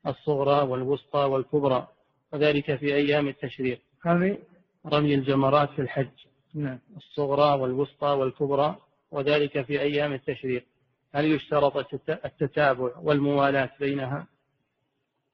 [0.07, 1.87] الصغرى والوسطى والكبرى.
[2.33, 3.81] وذلك في أيام التشريق.
[4.05, 4.37] رمي
[4.85, 6.07] رمي الجمرات في الحج.
[6.53, 6.79] نعم.
[6.97, 8.75] الصغرى والوسطى والكبرى
[9.11, 10.65] وذلك في أيام التشريق.
[11.13, 11.77] هل يشترط
[12.09, 14.27] التتابع والموالاة بينها؟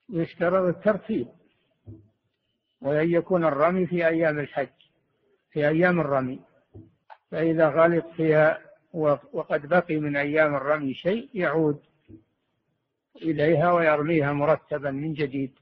[0.10, 1.28] يشترط الترتيب.
[2.82, 4.68] وأن يكون الرمي في أيام الحج
[5.52, 6.40] في أيام الرمي.
[7.32, 8.62] فإذا غلط فيها
[9.34, 11.80] وقد بقي من أيام الرمي شيء يعود
[13.16, 15.59] إليها ويرميها مرتبا من جديد.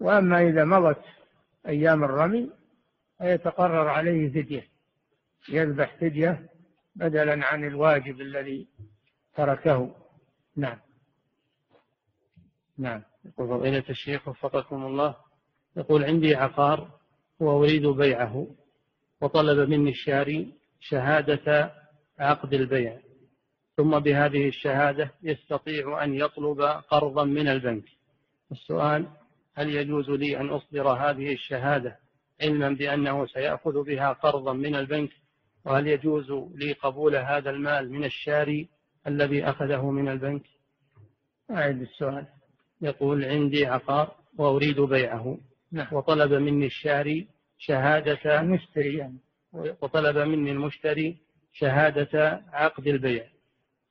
[0.00, 1.04] وأما إذا مضت
[1.68, 2.50] أيام الرمي
[3.18, 4.66] فيتقرر عليه فدية
[5.48, 6.48] يذبح فدية
[6.96, 8.66] بدلا عن الواجب الذي
[9.34, 9.94] تركه.
[10.56, 10.78] نعم.
[12.78, 13.02] نعم.
[13.24, 15.16] يقول فضيلة الشيخ وفقكم الله
[15.76, 16.90] يقول عندي عقار
[17.40, 18.46] وأريد بيعه
[19.20, 21.72] وطلب مني الشاري شهادة
[22.18, 22.98] عقد البيع
[23.76, 27.84] ثم بهذه الشهادة يستطيع أن يطلب قرضا من البنك.
[28.52, 29.06] السؤال
[29.54, 31.98] هل يجوز لي أن أصدر هذه الشهادة
[32.42, 35.10] علما بأنه سيأخذ بها قرضا من البنك؟
[35.64, 38.68] وهل يجوز لي قبول هذا المال من الشاري
[39.06, 40.42] الذي أخذه من البنك؟
[41.50, 42.26] أعد السؤال.
[42.82, 45.38] يقول عندي عقار وأريد بيعه.
[45.72, 45.86] نعم.
[45.92, 47.28] وطلب مني الشاري
[47.58, 49.18] شهادة المشتري يعني.
[49.52, 51.16] وطلب مني المشتري
[51.52, 53.26] شهادة عقد البيع.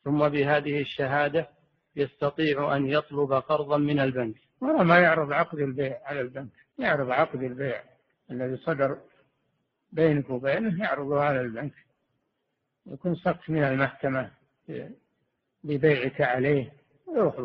[0.03, 1.49] ثم بهذه الشهادة
[1.95, 4.48] يستطيع أن يطلب قرضا من البنك.
[4.61, 6.51] ولا ما يعرض عقد البيع على البنك.
[6.79, 7.83] يعرض عقد البيع
[8.31, 9.01] الذي صدر
[9.91, 11.73] بينك وبينه يعرضه على البنك.
[12.85, 14.31] يكون سقط من المحكمة
[15.63, 16.73] ببيعك عليه.
[17.07, 17.35] يروح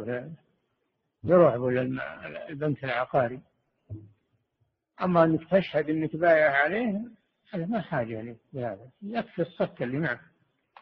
[1.25, 1.55] يروح
[2.49, 3.41] البنك العقاري.
[5.03, 7.01] أما أنك تشهد أنك بايع عليه
[7.51, 10.21] هذا ما حاجة لك بهذا يكفي الصك اللي معك.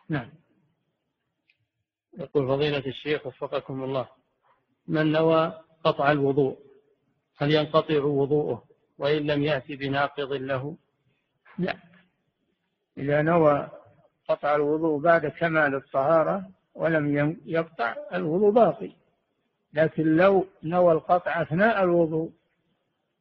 [0.09, 0.30] نعم.
[2.18, 4.09] يقول فضيلة الشيخ وفقكم الله.
[4.87, 6.59] من نوى قطع الوضوء
[7.37, 8.64] هل ينقطع وضوءه
[8.99, 10.76] وإن لم يأتي بناقض له.
[11.59, 11.76] لا.
[12.99, 13.68] إذا نوى
[14.28, 18.93] قطع الوضوء بعد كمال الطهارة ولم يقطع الوضوء باقي.
[19.72, 22.33] لكن لو نوى القطع أثناء الوضوء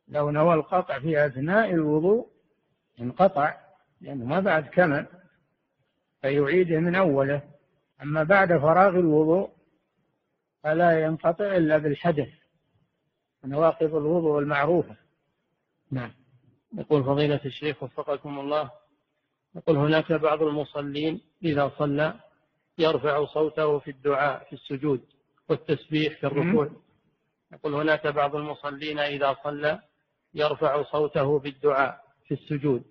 [0.08, 2.28] لو نوى القطع في أثناء الوضوء
[3.02, 3.58] انقطع
[4.02, 5.06] لأنه ما بعد كمل
[6.22, 7.42] فيعيده من أوله.
[8.02, 9.50] أما بعد فراغ الوضوء
[10.64, 12.41] فلا ينقطع إلا بالحدث.
[13.46, 14.96] نواقض الوضوء المعروفة
[15.92, 16.12] نعم.
[16.78, 18.72] يقول فضيلة الشيخ وفقكم الله
[19.56, 22.14] يقول هناك بعض المصلين إذا صلى
[22.78, 25.02] يرفع صوته في الدعاء في السجود
[25.50, 26.70] والتسبيح في الركوع.
[27.54, 29.80] يقول هناك بعض المصلين إذا صلى
[30.34, 32.84] يرفع صوته بالدعاء في السجود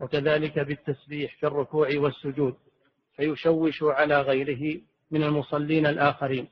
[0.00, 2.54] وكذلك بالتسبيح في الركوع والسجود
[3.16, 6.48] فيشوش على غيره من المصلين الآخرين.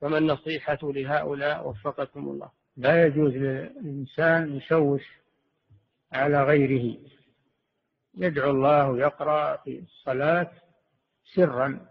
[0.00, 2.50] فما النصيحة لهؤلاء؟ وفقكم الله.
[2.76, 5.02] لا يجوز للإنسان يشوش
[6.12, 6.98] على غيره.
[8.14, 10.52] يدعو الله ويقرأ في الصلاة
[11.34, 11.86] سرا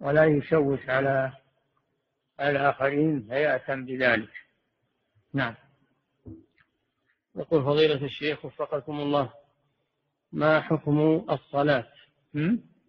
[0.00, 1.32] ولا يشوش على
[2.40, 4.30] الآخرين فيأتم بذلك.
[5.32, 5.54] نعم.
[7.36, 9.32] يقول فضيلة الشيخ وفقكم الله
[10.32, 11.86] ما حكم الصلاة؟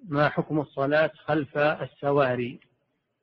[0.07, 2.59] ما حكم الصلاة خلف السواري؟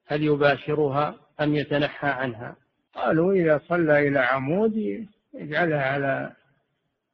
[0.06, 2.56] هل يباشرها أم يتنحى عنها؟
[2.96, 6.32] قالوا إذا صلى إلى عمود يجعلها على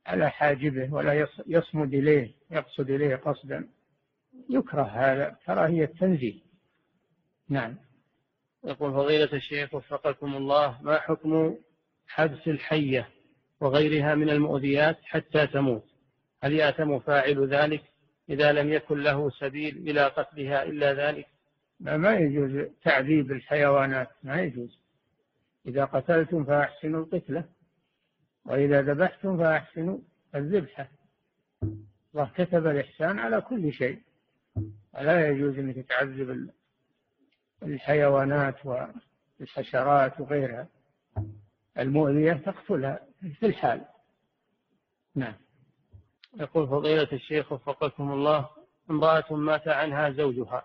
[0.07, 3.69] على حاجبه ولا يصمد إليه يقصد إليه قصدا.
[4.51, 6.41] يكره هذا كراهية تنزيه
[7.49, 7.77] نعم.
[8.65, 11.57] يقول فضيلة الشيخ وفقكم الله ما حكم
[12.07, 13.09] حبس الحية
[13.61, 15.85] وغيرها من المؤذيات حتى تموت؟
[16.43, 17.83] هل يأتم فاعل ذلك
[18.31, 21.27] إذا لم يكن له سبيل إلى قتلها إلا ذلك؟
[21.81, 24.82] ما يجوز تعذيب الحيوانات ما يجوز.
[25.67, 27.45] إذا قتلتم فأحسنوا القتلة
[28.45, 29.99] وإذا ذبحتم فأحسنوا
[30.35, 30.89] الذبحة
[32.15, 34.03] الله كتب الإحسان على كل شيء.
[34.95, 36.51] ولا يجوز أنك تعذب
[37.63, 40.69] الحيوانات والحشرات وغيرها.
[41.79, 43.01] المؤذية تقتلها
[43.39, 43.85] في الحال.
[45.15, 45.35] نعم.
[46.41, 48.49] يقول فضيلة الشيخ وفقكم الله
[48.91, 50.65] امرأة مات عنها زوجها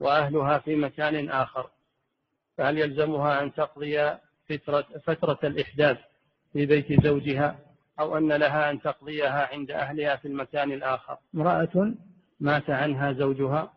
[0.00, 1.70] وأهلها في مكان آخر.
[2.56, 4.10] فهل يلزمها أن تقضي
[4.48, 5.98] فترة, فترة الإحداث
[6.52, 7.58] في بيت زوجها
[8.00, 11.94] أو أن لها أن تقضيها عند أهلها في المكان الآخر؟ امرأة
[12.40, 13.72] مات عنها زوجها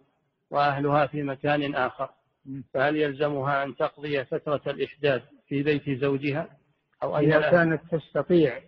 [0.51, 2.09] وأهلها في مكان آخر.
[2.73, 6.47] فهل يلزمها أن تقضي فترة الإحداث في بيت زوجها
[7.03, 8.59] أو أن إذا كانت تستطيع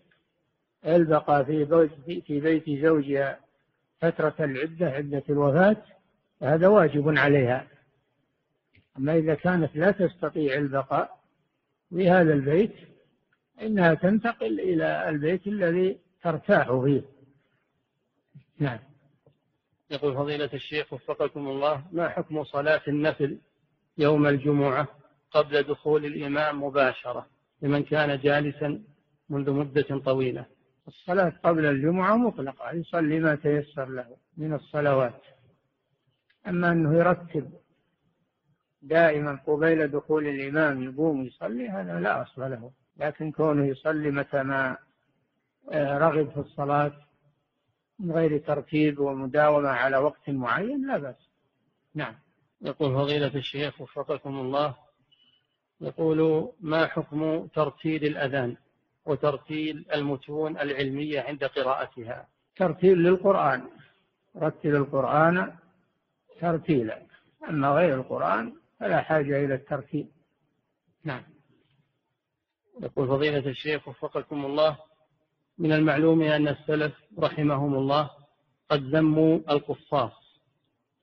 [0.85, 3.39] البقاء في بيت في بيت زوجها
[4.01, 5.77] فترة العدة عدة الوفاة
[6.39, 7.67] فهذا واجب عليها.
[9.01, 11.19] أما إذا كانت لا تستطيع البقاء
[11.89, 12.73] في هذا البيت
[13.61, 17.01] إنها تنتقل إلى البيت الذي ترتاح فيه.
[18.59, 18.79] نعم.
[19.91, 23.37] يقول فضيلة الشيخ وفقكم الله ما حكم صلاة النفل
[23.97, 24.87] يوم الجمعة
[25.31, 27.27] قبل دخول الإمام مباشرة
[27.61, 28.83] لمن كان جالسا
[29.29, 30.45] منذ مدة طويلة؟
[30.87, 35.21] الصلاة قبل الجمعة مطلقة يصلي ما تيسر له من الصلوات.
[36.47, 37.60] أما أنه يرتب
[38.81, 42.71] دائما قبيل دخول الإمام يقوم يصلي هذا لا أصل له.
[42.97, 44.77] لكن كونه يصلي متى ما
[45.71, 46.91] آه، رغب في الصلاة
[47.99, 51.29] من غير ترتيب ومداومة على وقت معين لا بأس.
[51.95, 52.15] نعم.
[52.61, 54.75] يقول فضيلة الشيخ وفقكم الله
[55.81, 58.57] يقول ما حكم ترتيل الأذان
[59.05, 63.63] وترتيل المتون العلمية عند قراءتها؟ ترتيل للقرآن.
[64.37, 65.53] رتل القرآن
[66.39, 67.01] ترتيلا.
[67.49, 70.07] أما غير القرآن فلا حاجة إلى الترتيل
[71.03, 71.23] نعم.
[72.81, 74.77] يقول فضيلة الشيخ وفقكم الله
[75.57, 78.09] من المعلوم أن السلف رحمهم الله
[78.69, 80.11] قد ذموا القصاص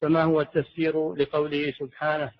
[0.00, 2.32] فما هو التفسير لقوله سبحانه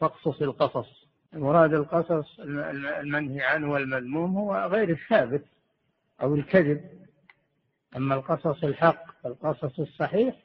[0.00, 5.44] فاقصص القصص؟ المراد القصص المنهي عنه والمذموم هو غير الثابت
[6.22, 6.90] أو الكذب.
[7.96, 10.36] أما القصص الحق القصص الصحيح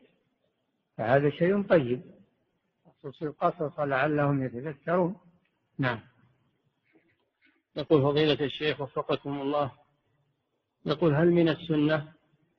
[0.98, 2.19] فهذا شيء طيب.
[3.04, 5.16] قصص القصص لعلهم يتذكرون.
[5.78, 6.00] نعم.
[7.76, 9.72] يقول فضيلة الشيخ وفقكم الله
[10.86, 12.12] يقول هل من السنة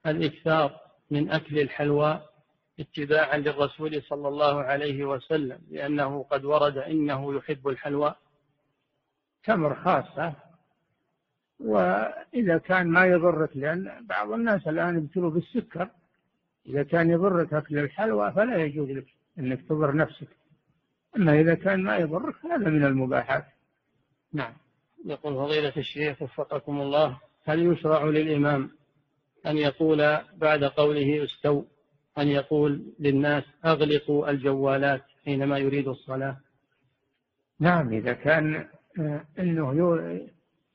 [0.07, 0.81] الإكثار
[1.11, 2.23] من أكل الحلوى
[2.81, 8.15] اتباعا للرسول صلى الله عليه وسلم لأنه قد ورد إنه يحب الحلوى
[9.45, 10.35] تمر خاصة
[11.61, 15.89] وإذا كان ما يضرك لأن بعض الناس الآن يبتلوا بالسكر
[16.67, 19.07] إذا كان يضرك أكل الحلوى فلا يجوز لك.
[19.41, 20.29] أنك تضر نفسك.
[21.17, 23.45] أما إذا كان ما يضرك هذا من المباحات.
[24.33, 24.53] نعم.
[25.07, 28.71] يقول فضيلة الشيخ وفقكم الله هل يشرع للإمام
[29.47, 31.65] أن يقول بعد قوله استو
[32.19, 36.37] أن يقول للناس أغلقوا الجوالات حينما يريد الصلاة؟
[37.61, 38.69] نعم إذا كان
[38.99, 40.21] آه، أنه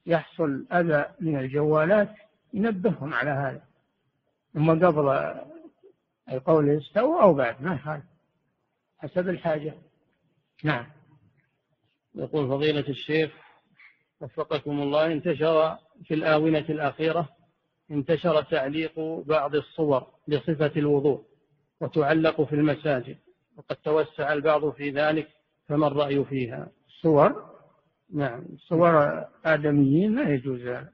[0.06, 2.16] يحصل أذى من الجوالات
[2.54, 3.62] ينبههم على هذا.
[4.54, 5.36] ثم قبل
[6.32, 8.02] القول استووا أو بعد ما حال
[8.98, 9.74] حسب الحاجة.
[10.64, 10.86] نعم.
[12.16, 13.32] يقول فضيلة الشيخ
[14.22, 17.30] وفقكم الله انتشر في الآونة الأخيرة
[17.92, 21.24] انتشر تعليق بعض الصور لصفة الوضوء
[21.82, 23.18] وتعلق في المساجد
[23.58, 25.28] وقد توسع البعض في ذلك
[25.68, 26.72] فما الرأي فيها؟
[27.02, 27.56] صور؟
[28.14, 28.46] نعم.
[28.58, 30.86] صور آدميين لا يجوز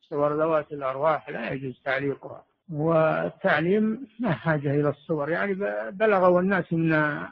[0.00, 2.44] صور ذوات الأرواح لا يجوز تعليقها.
[2.72, 5.30] والتعليم ما حاجة إلى الصور.
[5.30, 5.54] يعني
[5.90, 7.26] بلغوا الناس من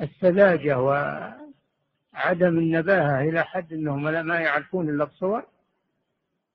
[0.00, 5.44] السذاجة وعدم النباهة إلى حد أنهم ما يعرفون إلا الصور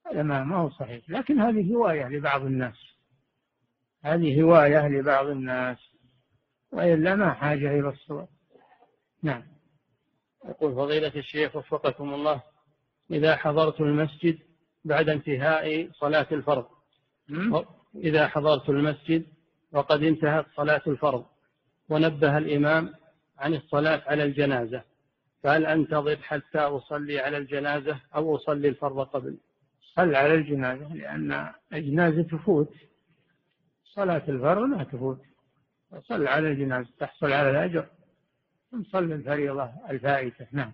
[0.06, 1.10] هذا ما ما هو صحيح.
[1.10, 2.94] لكن هذه هواية لبعض الناس.
[4.04, 5.78] هذه هواية لبعض الناس.
[6.72, 8.26] وإلا ما حاجة إلى الصور.
[9.22, 9.42] نعم.
[10.48, 12.42] يقول فضيلة الشيخ وفقكم الله
[13.10, 14.38] إذا حضرت المسجد
[14.84, 16.66] بعد انتهاء صلاة الفرض
[17.94, 19.26] إذا حضرت المسجد
[19.72, 21.24] وقد انتهت صلاة الفرض
[21.88, 22.94] ونبه الإمام
[23.38, 24.82] عن الصلاة على الجنازة
[25.42, 29.38] فهل أنتظر حتى أصلي على الجنازة أو أصلي الفرض قبل؟
[29.96, 32.72] صل على الجنازة لأن الجنازة تفوت.
[33.84, 35.20] صلاة الفرض ما تفوت.
[36.00, 37.86] صل على الجنازة تحصل على الأجر.
[38.72, 40.72] نصلي الفريضة الفائتة نعم.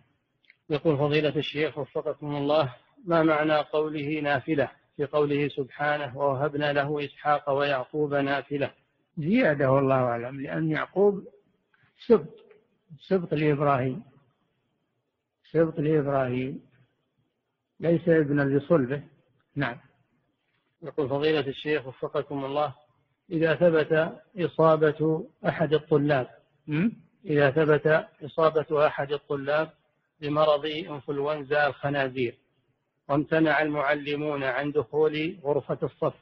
[0.70, 7.50] يقول فضيلة الشيخ وفقكم الله ما معنى قوله نافلة؟ في قوله سبحانه ووهبنا له إسحاق
[7.50, 8.70] ويعقوب نافلة.
[9.18, 11.28] زيادة والله أعلم لأن يعقوب
[12.06, 12.44] سبط
[13.08, 14.02] سبط لإبراهيم
[15.50, 16.60] سبط لإبراهيم
[17.80, 19.02] ليس ابنا لصلبه.
[19.56, 19.78] نعم.
[20.82, 22.74] يقول فضيلة الشيخ وفقكم الله
[23.30, 26.28] إذا ثبت إصابة أحد الطلاب
[27.24, 29.70] إذا ثبت إصابة أحد الطلاب
[30.20, 32.38] بمرض إنفلونزا الخنازير
[33.08, 36.14] وامتنع المعلمون عن دخول غرفة الصف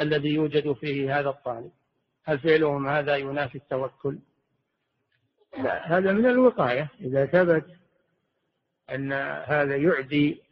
[0.00, 1.70] الذي يوجد فيه هذا الطالب.
[2.24, 4.18] هل فعلهم هذا ينافي التوكل؟
[5.58, 6.88] لا هذا من الوقاية.
[7.00, 7.66] إذا ثبت
[8.90, 9.12] أن
[9.46, 10.42] هذا يعدي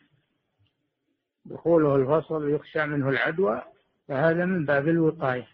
[1.45, 3.63] دخوله الفصل ويخشى منه العدوى
[4.09, 5.49] فهذا من باب الوقاية.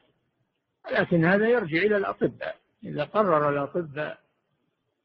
[0.93, 2.57] لكن هذا يرجع إلى الأطباء.
[2.85, 4.19] إذا قرر الأطباء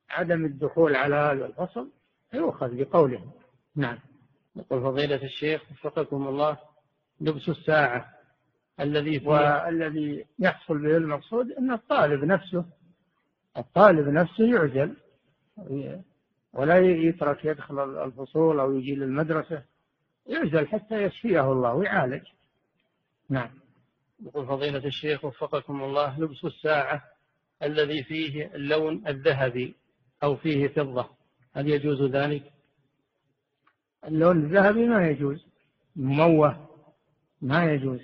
[0.10, 1.90] عدم الدخول على هذا الفصل
[2.34, 3.32] يؤخذ بقولهم.
[3.76, 4.00] نعم.
[4.56, 6.58] يقول فضيلة الشيخ وفقكم الله
[7.22, 8.16] لبس الساعة
[8.80, 12.66] الذي والذي يحصل به المقصود أن الطالب نفسه
[13.58, 14.96] الطالب نفسه يعزل
[16.54, 19.64] ولا يترك يدخل الفصول أو يجي للمدرسة
[20.28, 22.24] يعزل حتى يشفيه الله ويعالج
[23.30, 23.50] نعم
[24.26, 27.04] يقول فضيلة الشيخ وفقكم الله لبس الساعة
[27.64, 29.76] الذي فيه اللون الذهبي
[30.24, 31.10] أو فيه فضة
[31.56, 32.55] هل يجوز ذلك؟
[34.08, 35.46] اللون الذهبي ما يجوز
[35.96, 36.68] مموه
[37.42, 38.02] ما يجوز.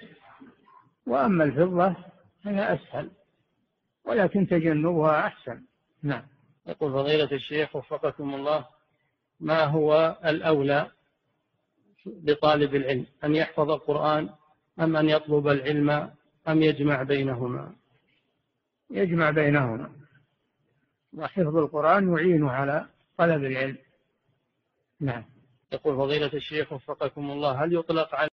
[1.07, 1.95] وأما الفضة
[2.43, 3.09] فهي أسهل
[4.05, 5.61] ولكن تجنبها أحسن.
[6.03, 6.23] نعم.
[6.67, 8.65] يقول فضيلة الشيخ وفقكم الله
[9.39, 10.91] ما هو الأولى
[12.05, 14.29] لطالب العلم أن يحفظ القرآن
[14.79, 15.89] أم أن يطلب العلم
[16.47, 17.75] أم يجمع بينهما؟
[18.89, 19.91] يجمع بينهما.
[21.13, 22.85] وحفظ القرآن يعينه على
[23.17, 23.77] طلب العلم.
[24.99, 25.23] نعم.
[25.73, 28.29] يقول فضيلة الشيخ وفقكم الله هل يطلق على